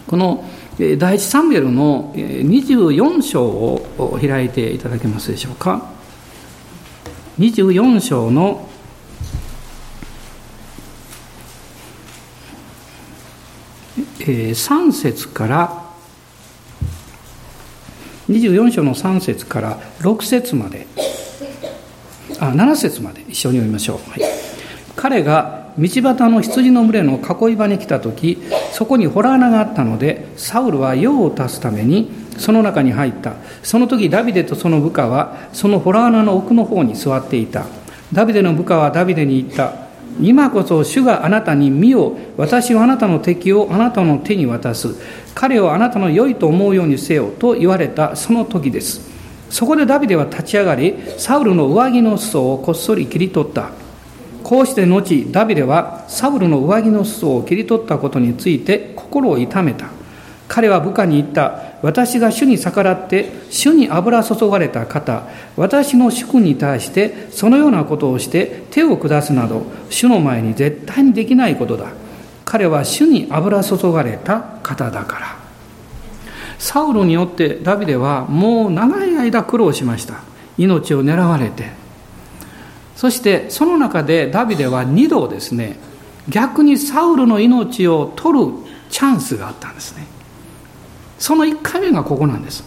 [0.06, 0.44] この
[0.98, 5.90] 第一サムエルの24章を開いていただけますでしょうか。
[7.38, 8.68] 24章の
[14.18, 15.85] 3節から
[18.28, 20.86] 24章の3節から6節まで。
[22.38, 24.20] あ7節まで一緒に読みましょう、はい、
[24.94, 33.34] 彼が道端の羊の群れの囲い場に来た時そこに洞穴があったのでサウルは用を足すためにその中に入った。
[33.62, 37.64] その時ダビデとその部下はその洞穴の奥の方に座っていた。
[38.12, 39.85] ダビデの部下はダビデに言った。
[40.20, 44.94] 今こそ主があなたに見よ私はあなたの敵をあなたの手に渡す。
[45.34, 49.10] 彼をあなたの良いと思うようにせよと言われたその時です。
[49.50, 53.70] そこでダビデは立ち上がりサウルの上着の裾をこっそり切り取った。
[54.42, 59.88] こうして後ダビデはサウルの上着の裾を切り取ったことについて心を痛めた。
[60.48, 61.75] 彼は部下に言った。
[61.82, 65.24] 私が主に逆らって主に油注がれた方
[65.56, 71.92] 私の主君に対してそのようなことをして手を下すなど主の前に絶対にできないことだ。
[72.44, 75.36] 彼は主に油注がれた方だから。
[76.58, 80.20] サウロによってダビデはもう長い間苦労しました。
[80.56, 81.70] 命を狙われて。
[82.94, 85.76] そしてその中でダビデは2度ですね
[86.30, 88.52] 逆にサウルの命を取る
[88.88, 90.15] チャンスがあったんですね。
[91.18, 92.64] その1回目がここなんです。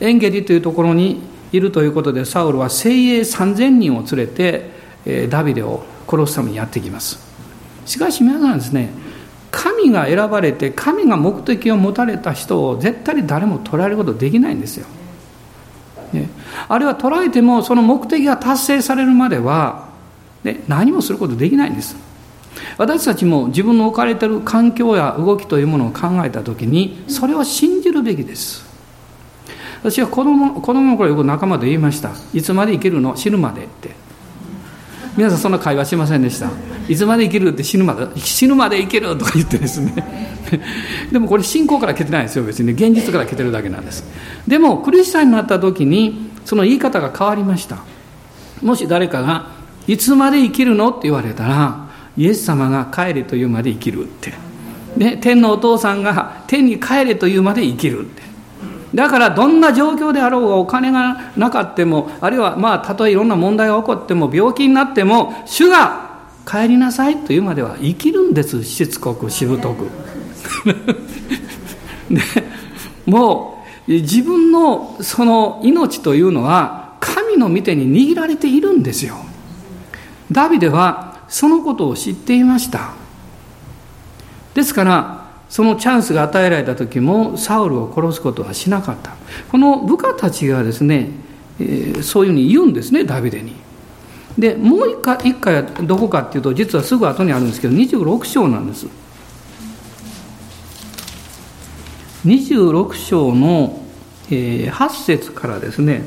[0.00, 1.20] エンゲリというところに
[1.52, 7.30] いるということでサウルは精鋭3000人を連れてダビデを殺すためにやってきます。
[7.86, 8.90] しかし皆さんですね
[9.50, 14.86] 神が選ばれて神が目的を持たれた人を絶対に誰も捉えることできないんですよ、
[16.12, 16.28] ね、
[16.68, 19.88] あるいは捉えてもその目的が達成されるまでは、
[20.44, 21.96] ね、何もすることできないんです。
[22.78, 28.64] 私たちも自分の置かれている環境や動きというものを考えた時にそれを信じるべきです。
[29.82, 32.12] 私は子供子供の頃よく仲間で言いました。
[32.34, 33.16] いつまで生きるの？
[33.16, 33.90] 死ぬまでって。
[35.16, 36.50] 皆さんそんな会話しませんでした。
[36.88, 40.38] いつまで生きるって死ぬまで死ぬまで生きるとか言ってですね。
[41.10, 42.44] でもこれ信仰から来てないですよ。
[42.44, 44.04] 別に現実から来てるだけなんです。
[44.46, 47.78] でもクリスチャンになった時にその言い方が変わりました。
[48.62, 49.48] もし誰かが
[49.88, 54.32] 「いつまで生きるの?」って言われたらイエス様が帰れというまで生きるって、
[54.96, 58.30] ね、天のお父さんが天に帰れというまで生きるって。
[58.94, 66.10] だからどんな状況であろうがお金がなかってもあるいはまあたとえいろんな問題が起こっても病気になっても主が
[66.44, 68.64] 帰りなさいというまでは生きるんです。
[68.64, 69.88] しつこくしぶとく。
[72.10, 72.20] で
[73.06, 79.16] もう自分のその命というのは神の御手に握られているんですよ。
[80.32, 82.90] ダビデはそのことを知っていました。
[84.52, 89.12] ですからそのチャンスが与えられた時もサウルを殺すことはしなかった。
[89.50, 91.08] この部下たちがですね、
[91.58, 93.54] えー、そういうふうに言うんですねダビデに。
[94.38, 98.86] でもう一回一回はどこかっていうと実はすぐ後にあるんですけど26章なんです。
[102.26, 103.82] 26章の、
[104.30, 106.02] え、8節からですね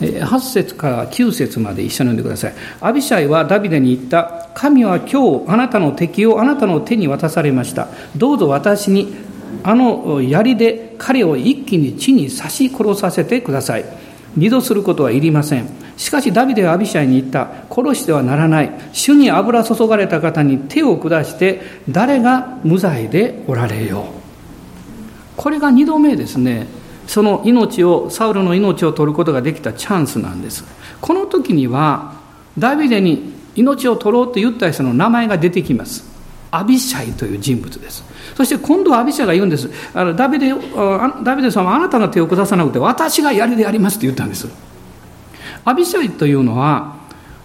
[0.00, 2.54] 8節から9節まで一緒に読んでください。
[2.80, 4.48] アビシャイはダビデに言った。
[4.54, 7.88] 神は今日あなたの敵をあなたの手に渡されました。
[8.16, 9.14] どうぞ私に
[9.62, 13.84] あの槍で彼を一気に地に刺し殺させてください。
[14.36, 15.68] 二度することはいりません。
[15.96, 17.48] しかしダビデはアビシャイに言った。
[17.70, 18.70] 殺してはならない。
[18.92, 24.04] 主に油注がれた方に手を下して誰が無罪でおられよう。
[25.36, 26.66] これが二度目ですね。
[27.10, 30.64] その命をサウルの命を取ることができたチャンスなんです。
[31.00, 32.14] この時には
[32.56, 36.04] ダビデに命を取ろうと言った人の名前が出てきます。
[36.52, 38.04] アビシャイという人物です。
[38.36, 39.68] そして今度はアビシャイが言うんです。
[39.92, 40.50] あのダビデ
[41.24, 44.48] ダビデさんはあなたが手を下さなくて私がやりでやりますって言ったんです。
[45.64, 46.94] アビシャイというのは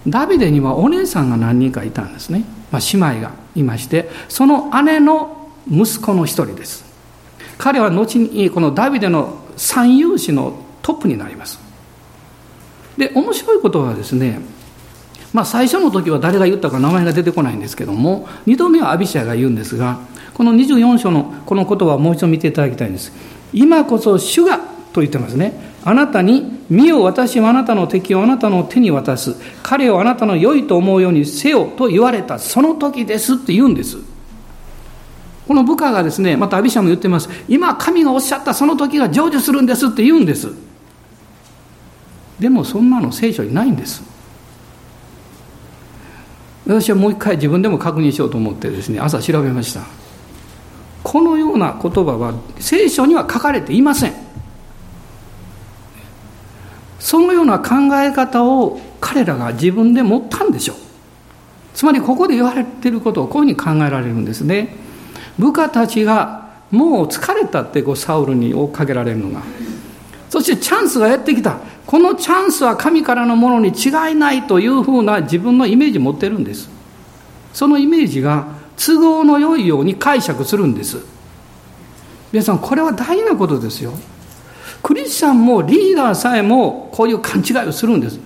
[0.05, 6.84] ダビデにはお姉さんが何人かいたんですね、まあ、姉妹がいましてその姉の息子の一人です。
[7.57, 11.59] 彼は後にこのダビデの三勇士のトップになります。
[12.97, 14.39] で面白いことはですね
[15.33, 19.99] まあ最初の時は誰が言ったか名前が出てこないんですけども2度目はアビシャが言うんですが
[20.33, 23.11] この24章のこの言葉をもう一度見ていただきたいんです。
[23.53, 24.59] 今こそ主が
[24.91, 25.75] と言ってますね。
[25.83, 29.35] あなたに見よ私はあなたの敵をあなたの手に渡す。
[29.61, 33.97] 彼をあなたの良いと思うようにせよと言われたその時ですって言うんです。
[35.47, 37.29] この部下がですねまたアビシャも言ってます。
[37.47, 40.49] 今神がおっしゃったその時が成就するんですって言うんです。
[42.39, 44.03] でもそんなの聖書にないんです。
[46.65, 49.81] 私はもう一回自分でも確認しようと思ってですね朝調べました。
[51.03, 54.13] このような言葉は聖書には書かれていません。
[56.99, 60.77] そのような考え方を彼らが自分で持ったんでしょう。
[61.75, 64.84] つまりここで言われていることをこういうふうに考えられるんですね。
[65.37, 69.41] 部下たちがもう疲れたってこうサウルに追っかけられるのが。
[70.29, 71.57] そしてチャンスがやってきた。
[71.85, 76.69] このチャンスは神からのものに違いないというふうな自分のイメージ持ってるんです。
[77.53, 80.97] そのイメージが都合の良いように解釈するんです。
[82.31, 83.93] 皆さんこれは大事なことですよ。
[84.83, 88.19] クリスチャンもリーダーさえもこういう勘違いをするんです。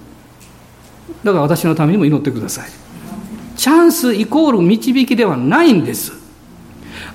[1.23, 2.69] だから私のためにも祈ってください。
[3.55, 6.18] チャンスイコール導きではないんです。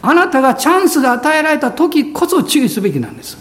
[0.03, 3.39] あなたがチャンスが与えられた時こそ注意すべきなんです。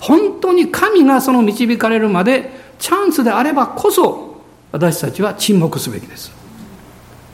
[0.00, 4.42] 本当に神がその導かれるまでチャンスであればこそ
[4.72, 6.30] 私たちは沈黙すべきです。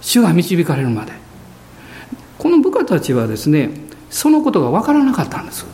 [0.00, 1.12] 主が導かれるまで。
[2.38, 3.70] この部下たちはですね
[4.08, 5.66] そのことが分からなかったんです、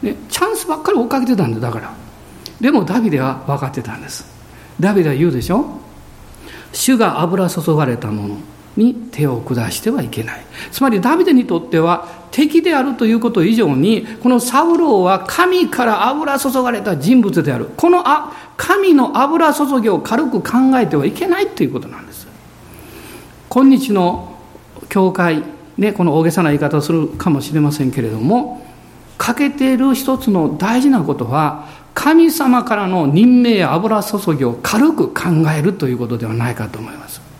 [0.00, 1.92] ね、チャンスばっかり追っかけてたんだだから。
[2.60, 4.24] でもダビデは分かってたんです。
[4.78, 5.80] ダビデは言うでしょ？
[6.72, 8.36] 主が油注がれたもの。
[8.76, 10.44] に手を下してはいけない。
[10.70, 17.70] つまりダビデにとっては敵であるということ以上にこのサウロは神から油注がれた人物である。
[17.76, 22.26] このあ神の油注ぎを軽く考えてはいけないということなんです。
[23.48, 24.38] 今日の
[24.88, 25.42] 教会
[25.76, 28.66] ねこの大げさな言い方をするかもしれませんけれども
[29.18, 37.31] 欠けている一つの大事なことは神様からの任命や油注ぎを軽く考えるということではないかと思います。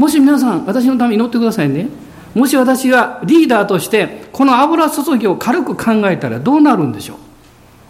[0.00, 1.90] もし皆さん、私のために祈ってくださいね。
[2.34, 7.18] もし私がリーダーとして、この油注ぎを軽く考えたらどうなるんでしょう。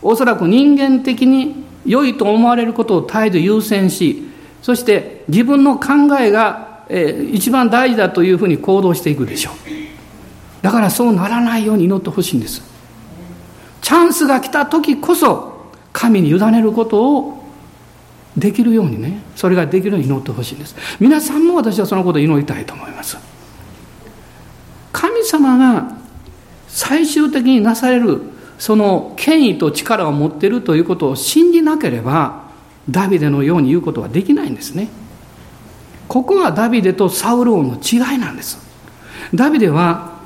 [0.03, 4.25] おそらく人間的に良いと思われることを態度優先し、
[4.61, 9.55] そして自分の考えが、えー、一番大事だというふうに行動していくでしょう。
[10.63, 12.61] だからそうならないように祈ってほしいんです。
[13.83, 17.40] チャンスが来た時こそ神に委ねることを
[18.37, 20.77] できるようにねそれができるように祈ってほしいんです。
[20.99, 23.19] 皆さんも私はそのことを祈りたいと思います。
[24.93, 25.97] 神様が
[26.69, 28.21] 最終的になされる
[28.59, 32.45] その権威と力を持っているということを信じなければ
[32.89, 34.89] ダビデのように言うことはできないんですね。
[36.09, 38.59] ここがダビデとサウル王の違いなんです。
[39.35, 40.21] ダビデは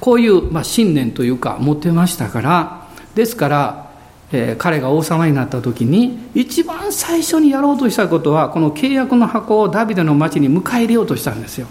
[0.00, 3.89] こういう、ま、信念というか持ってましたからですから
[4.32, 11.66] えー、彼が王様になった時に一番最初にやろうとしたことはこの契約の箱をダビデの町に迎え入れようとしたんですよ。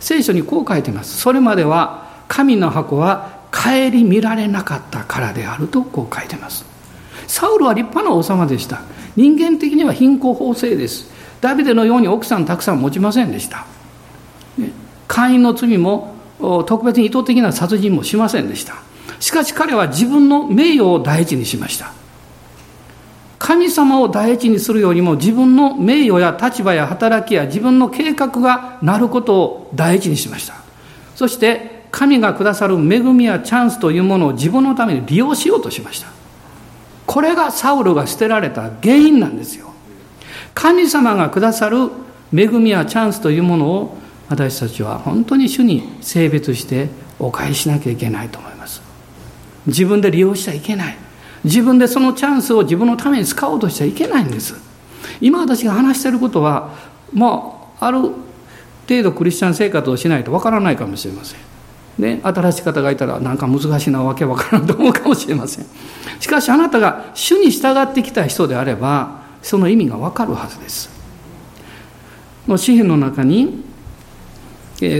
[0.00, 1.18] 聖書にこう書いてます。
[1.18, 6.64] それまでは神の箱は顧みられなかったからであるとこう書いてます。
[7.26, 8.82] サウルは立派な王様でした。
[9.16, 11.10] 人間的には貧困法制です。
[11.40, 13.64] ダビデのように奥さんたくさん持ちませんでした、
[14.56, 14.72] ね、
[15.06, 16.14] 会員の罪も
[16.66, 18.74] 特別に意図的な殺人もしませんでした。
[19.20, 21.92] しかし彼は自分の名誉を第一にしました。
[23.38, 30.54] 神様を第一にするよりも自分の名誉や立場や働きや自分の計画がなることを第一にしました。
[31.14, 36.08] そして神がくださる恵みやチャンスというものを自分のために利用しようとしました。
[37.06, 39.72] これがサウルが捨てられた原因なんですよ。
[40.54, 41.90] 神様がくださる
[42.34, 43.96] 恵みやチャンスというものを
[44.28, 46.88] 私たちは本当に主に性別して
[47.18, 48.87] お返ししなきゃいけないと思います。
[49.68, 50.96] 自分で利用しちゃいけない。
[51.44, 54.54] 自分でそのチャンスを自分のために使おうとしちゃいけないんです。
[55.20, 56.74] 今私が話していることは
[57.12, 58.00] まあある
[58.88, 61.38] 程度クリスチャン生活をしないとわからないかもしれません。
[61.98, 65.66] ね、新しい方がいたらなんか難しいなわけわからんと思うかもしれません。
[66.20, 70.90] しかしあなたが主に従ってきた人であればその意味がわかるはずです。
[72.56, 73.64] 詩篇の中に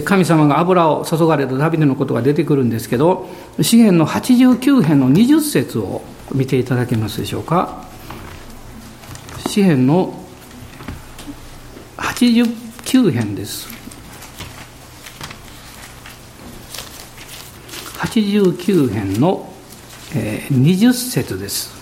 [0.05, 3.29] 神様が油を注がれたダビデのことが出てくるんですけど
[3.63, 6.03] 詩篇の89編の20節を
[6.35, 7.87] 見ていただけますでしょうか。
[9.47, 10.15] 詩篇の
[11.97, 13.69] 89編です。
[17.99, 19.53] 89編の
[20.13, 21.77] 20節です。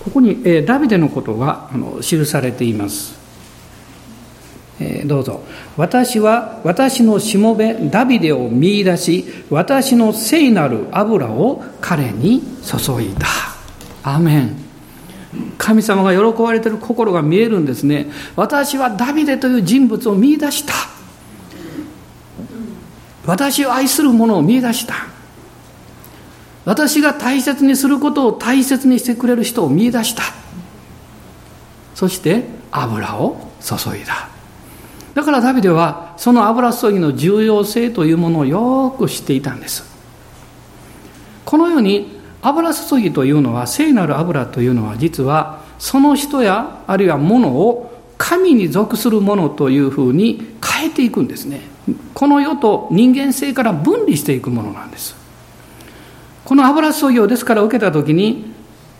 [0.00, 3.17] ここにダビデのことが記されています。
[4.80, 5.42] えどうぞ。
[5.76, 13.26] 私は私のしもべダビデを見出し、私の聖なる油を彼に注いだ。
[14.02, 14.56] アメン。
[15.58, 18.06] 神様が喜ばれている心が見えるんですね。
[18.36, 20.72] 私はダビデという人物を見出した。
[23.26, 24.94] 私を愛する者を見出した。
[26.64, 30.22] 私が大切にすることを大切にしてくれる人を見出した。
[31.94, 34.37] そして油を注いだ。
[35.14, 39.84] だからダビデはその油注ぎの重要性というものをよく知っていたんです。
[41.44, 51.62] このように油注ぎというのは聖なる油というのは実はその人やあるいは物を神に属するものというふうに変えていくんですね。
[52.14, 55.16] この世と人間性から分離していくものなんです。
[56.44, 58.52] この油注ぎをですから受けた時に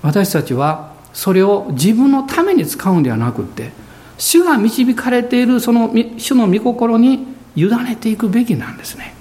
[0.02, 3.70] 私たちはそれを自分のために使うんではなくって
[4.19, 9.14] 主が導かれているその主の御心に委ねていくべきなんですね。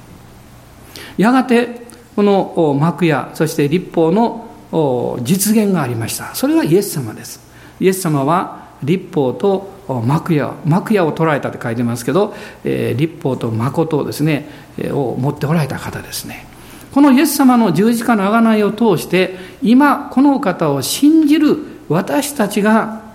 [1.17, 6.35] やがてこの幕屋そして立法の実現がありました。
[6.35, 7.39] それはイエス様です。
[7.79, 14.49] イエス様は立法と幕屋幕屋を捉えたって書いてますけど、えー、立法と誠をですね、
[14.91, 16.45] を持っておられた方ですね。
[16.91, 21.57] このイエス様の十字架の贖いを通して今この方を信じる
[21.89, 23.06] 私たちが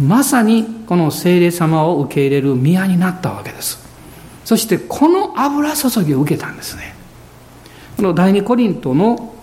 [0.00, 3.78] まさにこの聖霊様を受け入れる宮になったわけです。
[4.44, 6.94] そしてこの油注ぎを受けたんですね。
[7.96, 9.34] この第二コリントの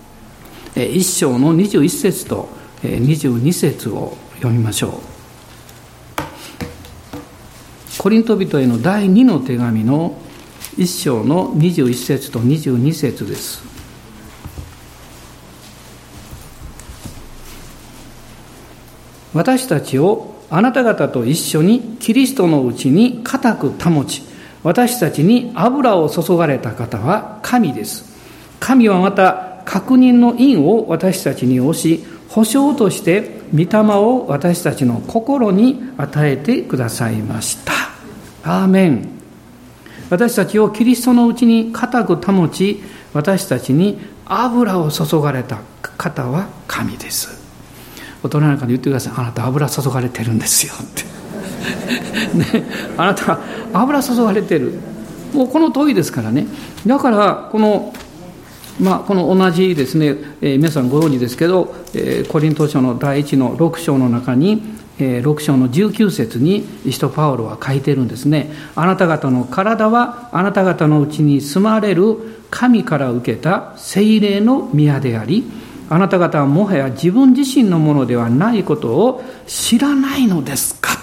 [0.75, 2.49] 一章の21節と
[2.81, 4.91] 22節を読みましょう。
[7.97, 10.17] コリント人への第2の手紙の
[10.77, 13.61] 一章の21節と22節です。
[19.33, 24.23] 私たちをあなた方と一緒にキリストのうちに固く保ち、
[24.63, 28.17] 私たちに油を注がれた方は神です。
[28.59, 37.73] 神はまた確認の印を私たちに押し、保証として御霊を私たちの心に与えてくださいました。
[38.43, 39.09] アーメン。
[40.09, 42.81] 私たちをキリストのうちに固く保ち、
[43.13, 47.38] 私たちに油を注がれた方は神です。
[48.23, 49.13] 大人なんかに言ってください。
[49.17, 51.03] あなた油注がれてるんですよって。
[52.37, 52.65] ね、
[52.97, 53.39] あなた
[53.73, 54.79] 油注がれてる。
[55.33, 56.47] もうこの問いですからね。
[56.85, 57.93] だからこの
[58.79, 64.63] まあ、この同じですね、えー、皆さんご存知ですけど、えー、コリント書の第1の6章の中に、
[64.99, 68.51] えー、6章の19節に使徒パウロは書いてるんですね。
[68.75, 75.43] あなた方の体はあなた方のうちに住まれる神から受けた聖霊の宮であり
[75.89, 80.97] あなた方はもはや自分自身のものではないことを知らないのですか？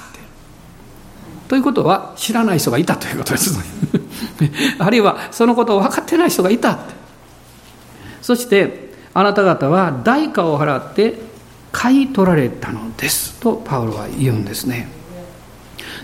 [1.49, 3.57] ということは知らない人がいたということです
[4.79, 6.79] あるいはそのことを分かってない人がいた。
[8.23, 11.21] そしてあなた方は代価を払って
[11.73, 13.35] 買い取られたのです。
[13.41, 14.89] とパウロは言うんですね。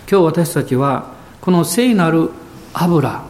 [0.09, 1.07] 今日私たちは
[1.41, 2.29] この聖なる
[2.73, 3.23] 油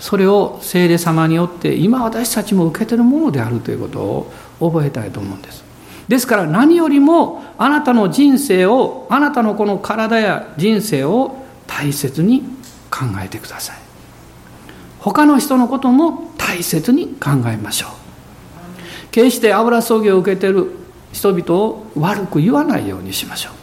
[0.00, 5.64] それを聖霊様によって今私たちも受けてるものであるということを覚えたいと思うんです。
[6.06, 11.36] ですから何よりもあなたの人生をあなたのこの体や人生を
[11.66, 12.40] 大切に
[12.90, 13.76] 考えてください。
[15.00, 17.90] 他の人のことも大切に考えましょう。
[19.10, 20.70] 決して油葬儀を受けている
[21.12, 23.57] 人々を悪く言わないようにしましょう。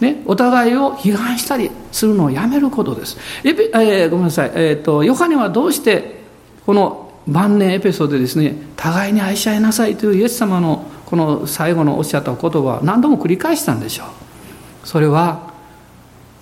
[0.00, 3.16] ね、お互いを批判したりするのをやめることです。
[3.44, 6.20] えー、ごめんなさい、えーとヨハネはどうして
[6.66, 14.86] この晩年エペソードでですね互いに愛し合いなさいというイエス様のこの最後のおっしゃった言葉を何度も繰り返したんでしょう。
[14.86, 15.54] それは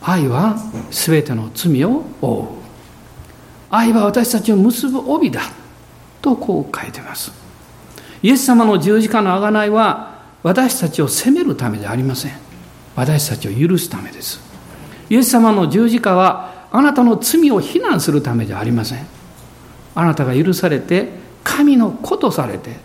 [0.03, 0.57] 愛は
[0.91, 2.49] 全ての罪を負う。
[3.71, 5.43] 愛は私たちを結ぶ帯だ
[6.21, 7.33] とこう書いてます。
[8.23, 12.44] イエス様の十字架の贖いは私たちを責めるためではありません。
[12.97, 14.41] 私たちを許すためです。
[15.11, 19.07] イエス様の十字架はあなたの罪を非難するためではありません。
[19.95, 21.09] あなたが許されて
[21.45, 22.77] 神の子とされて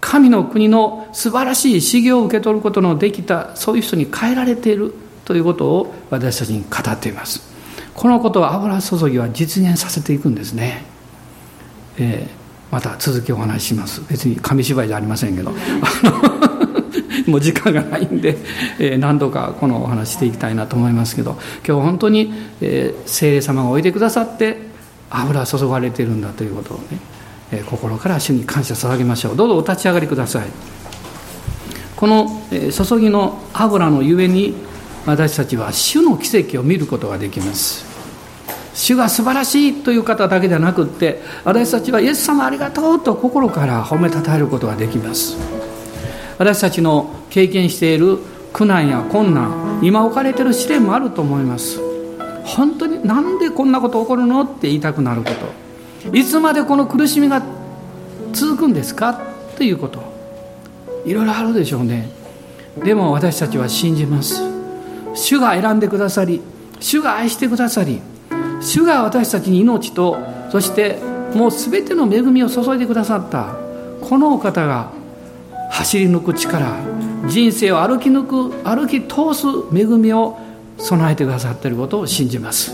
[0.00, 4.94] 神の国の素晴らしい修行を受け取ることのできたそういう人に変えられている
[5.24, 7.48] ということを私たちに語っています。
[7.94, 10.84] このことを油注ぎは実現させていくんですね、
[11.98, 14.02] えー、また続きお話しします。
[14.08, 15.52] 別に紙芝居じゃありませんけど。
[17.26, 18.36] もう時間がないんで、
[18.78, 21.32] えー、何度かこのお話していきたいなと思いますけど
[21.66, 24.58] 今日本当に、えー、聖霊様がおいでくださって
[25.10, 26.84] 油注がれてるんだということをね、
[27.52, 29.36] えー、心から主に感謝捧げましょう。
[29.36, 30.48] どうぞお立ち上がりください。
[31.96, 34.54] この、えー、注ぎの油のゆえに
[35.04, 37.84] 私たちは主の奇跡を見ることができます。
[38.72, 45.36] 主が素晴らしいという方だけではなくって私たちはイエス様ありがとうと心から褒めたたえることができます。
[46.40, 48.16] 私たちの経験している
[48.54, 51.78] 苦難や困難今置かれている試練もあると思います。
[52.46, 55.32] 本当になんでこんなこと起こるのって言いたくなるこ
[56.02, 56.16] と。
[56.16, 57.42] いつまでこの苦しみが
[58.32, 59.20] 続くんですか？
[59.58, 60.02] ということ。
[61.04, 62.08] いろいろあるでしょうね。
[62.82, 64.42] でも私たちは信じます。
[65.14, 66.40] 主が選んでくださり
[66.80, 68.00] 主が愛してくださり
[68.62, 70.16] 主が私たちに命と
[70.50, 70.96] そして
[71.34, 73.56] もう全ての恵みを注いでくださった
[74.00, 74.98] このお方が
[75.70, 76.76] 走り抜く力
[77.26, 80.38] 人生を歩き抜く歩き通す恵みを
[80.78, 82.72] 備えてくださっていることを信じます。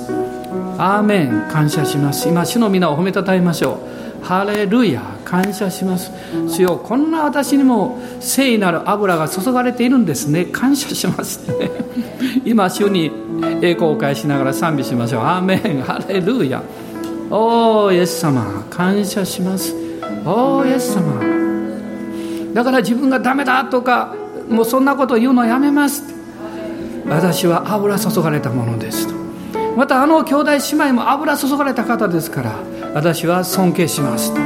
[0.78, 1.49] アーメン。
[1.51, 2.28] 感謝します。
[2.28, 3.80] 今主の皆を褒めたたえましょ
[4.22, 4.24] う。
[4.24, 5.03] ハレルヤ。
[5.24, 6.12] 感謝します。
[6.49, 10.47] 主よこんな私にも聖なる油が注がれているんですね。
[10.47, 11.70] 感謝しますね。
[12.44, 13.11] 今主に
[13.61, 15.22] 栄光を返しながら賛美しましょう。
[15.22, 15.82] アーメン。
[15.82, 16.62] ハレルヤ。
[17.30, 18.64] おーイエス様。
[18.70, 19.74] 感謝します。
[20.24, 21.45] おーイエス様。
[22.57, 24.14] だから自分がダメだとか
[24.48, 26.02] もうそんなことを言うのやめます。
[27.07, 29.14] 私は油注がれたものですと。
[29.76, 32.54] またあの兄弟姉妹も油注がれた方ですから
[32.94, 34.40] 私は尊敬しますと。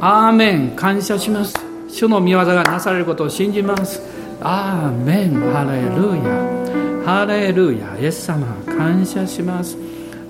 [0.00, 0.70] アーメン。
[0.70, 1.54] 感謝します。
[1.88, 4.02] 主の御業がなされることを信じます。
[4.40, 5.40] アーメン。
[5.52, 7.06] ハレルヤ。
[7.06, 7.96] ハレルヤ。
[8.00, 8.44] イエス様。
[8.66, 9.76] 感謝します。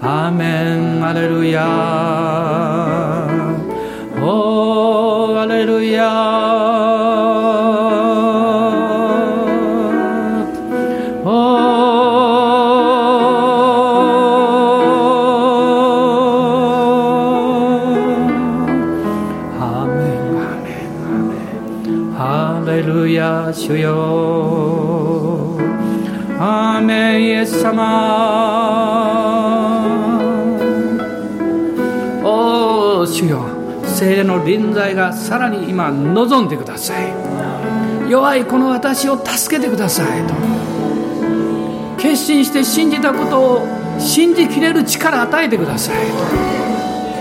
[0.03, 1.01] アーメン。
[1.01, 1.65] ハレルヤ。
[4.21, 4.53] おー。
[23.53, 25.57] 主よ
[26.39, 27.75] アーメンイエス様。
[32.25, 33.45] おお主よ。
[33.85, 37.13] 精霊の臨在がさらに今望んでください。
[38.11, 40.35] 弱いこの私を助けてくださいと。
[41.99, 43.67] 決心して信じたことを
[44.01, 45.97] 信じきれる力与えてください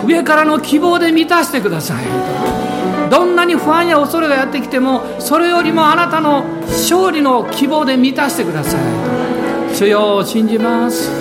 [0.01, 0.07] と。
[0.07, 2.70] 上からの希望で満たしてくださいと。
[3.11, 9.75] どんなに不安や恐れがやってきてもそれよりもあなたの勝利の希望で満たしてください。
[9.75, 11.11] 主よを信じます。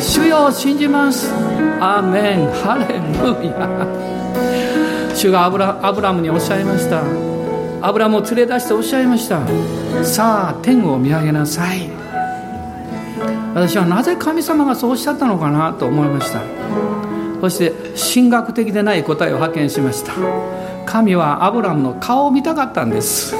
[0.00, 1.32] 主よを信じます。
[1.80, 2.46] アーメン。
[2.52, 5.14] ハレルヤ。
[5.16, 7.02] 主がアブラアブラムにおっしゃいました。
[7.84, 9.40] アブラムを連れ出しておっしゃいました。
[10.04, 11.90] さあ天を見上げなさい。
[13.54, 16.40] 私はなぜ神様がそうおっしゃったのかなと思いました。
[17.40, 17.72] そして
[18.14, 20.12] 神学的でない答えを発見しました。
[20.86, 23.34] 神はアブラムの顔を見たかったんです。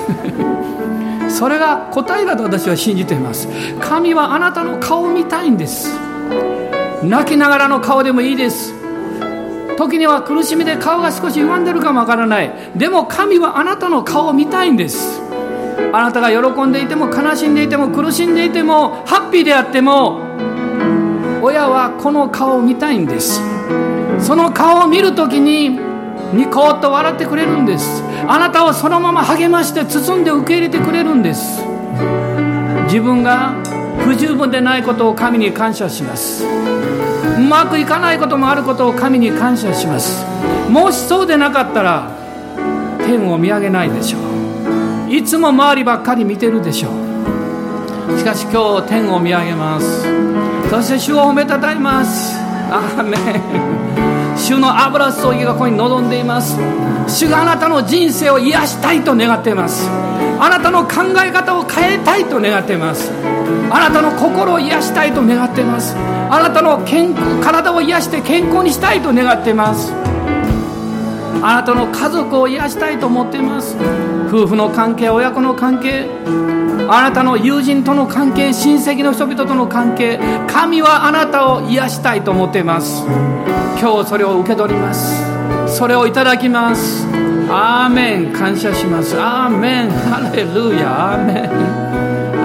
[1.29, 3.49] それが答えだと私は信じています。
[3.81, 5.99] 神はあなたの顔を見たいんです。
[7.03, 8.75] 泣きながらの顔でもいいです。
[9.77, 12.53] 時には苦しみで顔が少し歪んでるかもわからない。
[12.77, 15.21] でも神はあなたの顔を見たいんです。
[15.93, 20.21] あなたが喜んでいても悲しんでいても苦しんでいてもハッピーであっても
[21.43, 23.41] 親はこの顔を見たいんです。
[24.21, 25.92] その顔を見るときに
[26.33, 28.03] ニコッと笑ってくれるんです。
[28.27, 31.63] あなたをそのまま励まして包んで受け入れてくれるんです。
[32.85, 33.55] 自分が
[34.05, 36.45] 不十分でないことを神に感謝します。
[36.45, 40.25] うまくいかないこともあることを神に感謝します。
[40.71, 42.11] もしそうでなかったら
[43.05, 45.15] 天を見上げないでしょう。
[45.15, 48.19] いつも周りばっかり見てるでしょう。
[48.19, 50.07] しかし今日天を見上げます。
[50.71, 52.39] そして主を褒めたたえます。
[52.71, 53.92] アーメン。
[54.43, 56.59] 主の油注ぎがここに望んでいます。
[57.07, 59.89] 主があなたの人生を癒したいと願っています。
[60.41, 63.13] あなたの考え方を変えたいと願っています。
[63.71, 65.95] あなたの心を癒したいと願っています。
[65.97, 69.93] あなたの健康体を癒して健康にしたいと願っています。
[71.45, 73.77] あなたの家族を癒したいと思っています。
[74.27, 76.09] 夫婦の関係親子の関係
[76.89, 80.19] あなたの友人との関係親戚の人々との関係
[80.49, 83.07] 神はあなたを癒したいと思っています。
[83.83, 85.13] 今日それを受け取ります。
[85.67, 87.05] それをいただきます。
[87.51, 88.33] アーメン。
[88.33, 89.21] 感謝します。
[89.21, 89.91] アーメン。
[89.91, 91.15] ハレルヤ。
[91.15, 91.37] アーメン。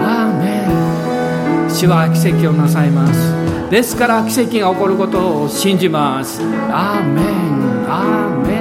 [0.03, 1.69] アーメン。
[1.69, 3.69] 主は奇跡をなさいます。
[3.69, 6.41] ですから奇跡が起こることを信じます。
[6.41, 7.25] アーメン。
[7.87, 8.56] アーメン。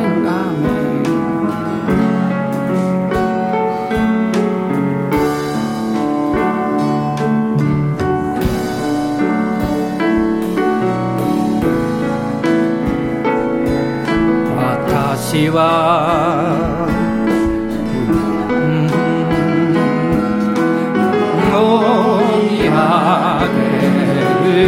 [15.36, 15.58] 私は
[21.52, 23.58] もいあげ
[24.46, 24.64] る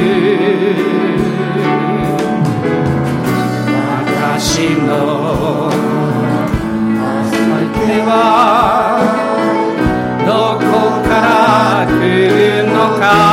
[4.12, 4.90] 私の
[7.00, 8.12] 相手は
[10.26, 10.28] ど
[10.60, 10.68] こ
[11.08, 11.90] から来
[12.28, 13.27] るのか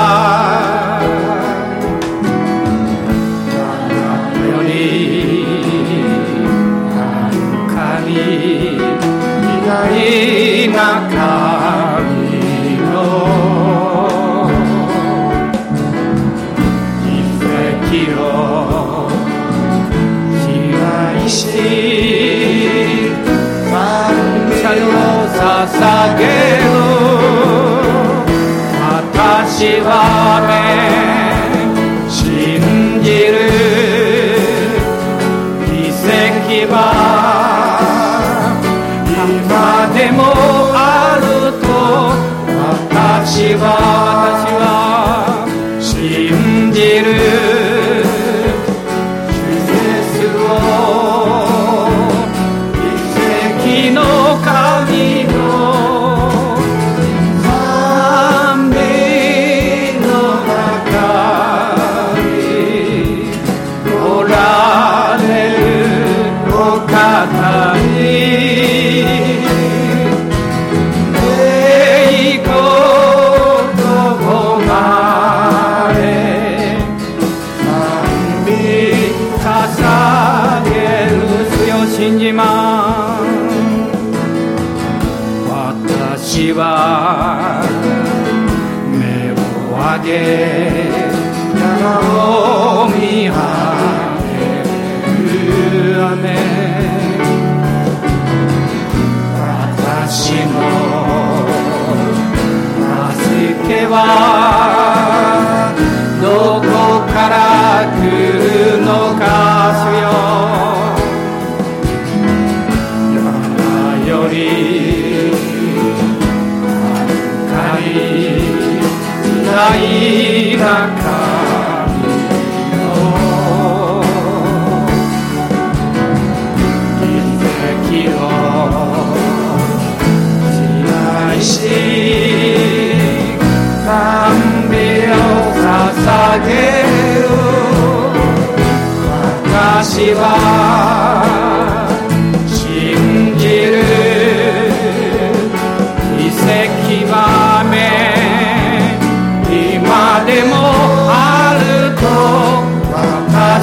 [139.96, 141.35] 私は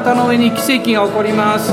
[0.00, 1.70] なたの上に奇跡が起こります。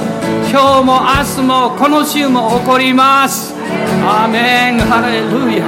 [0.52, 3.56] 今日も明日もこの週も起こります。
[4.04, 4.80] アーメン。
[4.80, 5.64] ハレルヤ。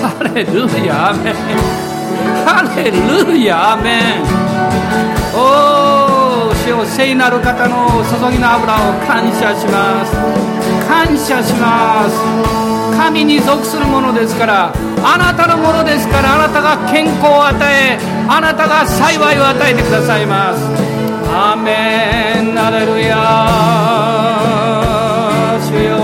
[0.00, 1.10] ハレルヤ。
[1.10, 1.34] アーメン。
[2.46, 3.74] ハレルヤ。
[3.74, 4.24] アーメン。
[5.36, 10.16] おお主よ聖なる方の注ぎの油を感謝します。
[10.88, 12.16] 感謝します。
[12.96, 14.72] 神に属するものですから
[15.04, 20.83] あなたのものですからあなたが健康を与えあなたが幸いを与えてくださいます。
[21.64, 23.16] メンアレルヤ
[25.60, 25.96] 主よ。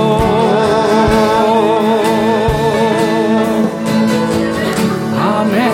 [5.14, 5.70] アメン。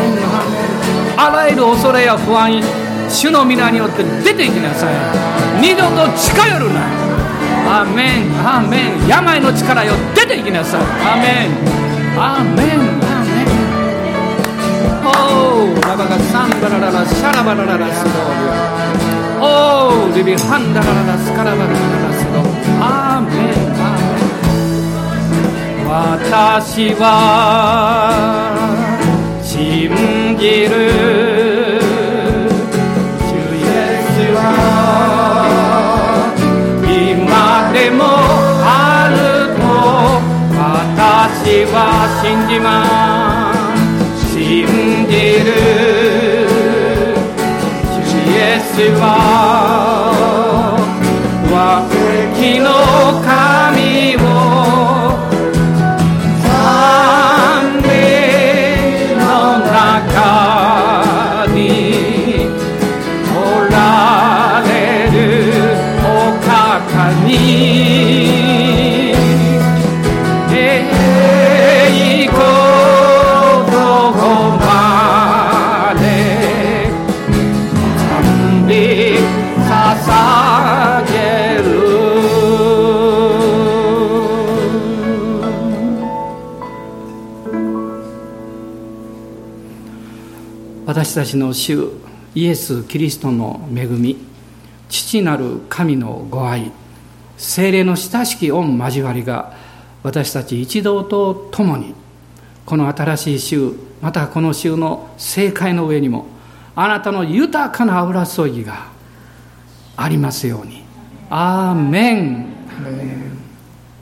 [1.16, 2.60] あらゆる恐れや不安
[3.08, 4.94] 主の皆によって出ていきなさい。
[5.60, 6.80] 二度と近寄るな。
[7.68, 9.06] アーメンアーメン。
[9.08, 10.80] 病の力よ出ていきなさい。
[10.80, 11.50] アーメン。
[12.18, 13.46] アーメンアーメン。
[15.06, 18.75] おーラバがサンダラララシャラバラララスロー
[19.56, 22.44] おーリビハンダラララスカラバラララスロー
[22.78, 23.34] アーメン
[23.80, 27.08] アーメン私は
[29.42, 29.88] 信
[30.38, 31.80] じる
[33.24, 33.66] 主イエ
[34.04, 34.52] スは
[36.84, 37.80] 今で
[48.60, 48.65] す。
[48.78, 49.00] る主イエス
[53.22, 53.35] は
[91.16, 91.90] たちの主
[92.34, 94.16] イエス・キリストの恵み
[94.88, 96.70] 父なる神のご愛
[97.38, 99.54] 精霊の親しき御交わりが
[100.02, 101.94] 私たち一同と共に
[102.64, 106.26] この新しい週またこの週の正解の上にも
[106.74, 108.86] あなたの豊かな油注ぎが
[109.96, 110.84] ありますように。
[111.30, 113.35] アーメン。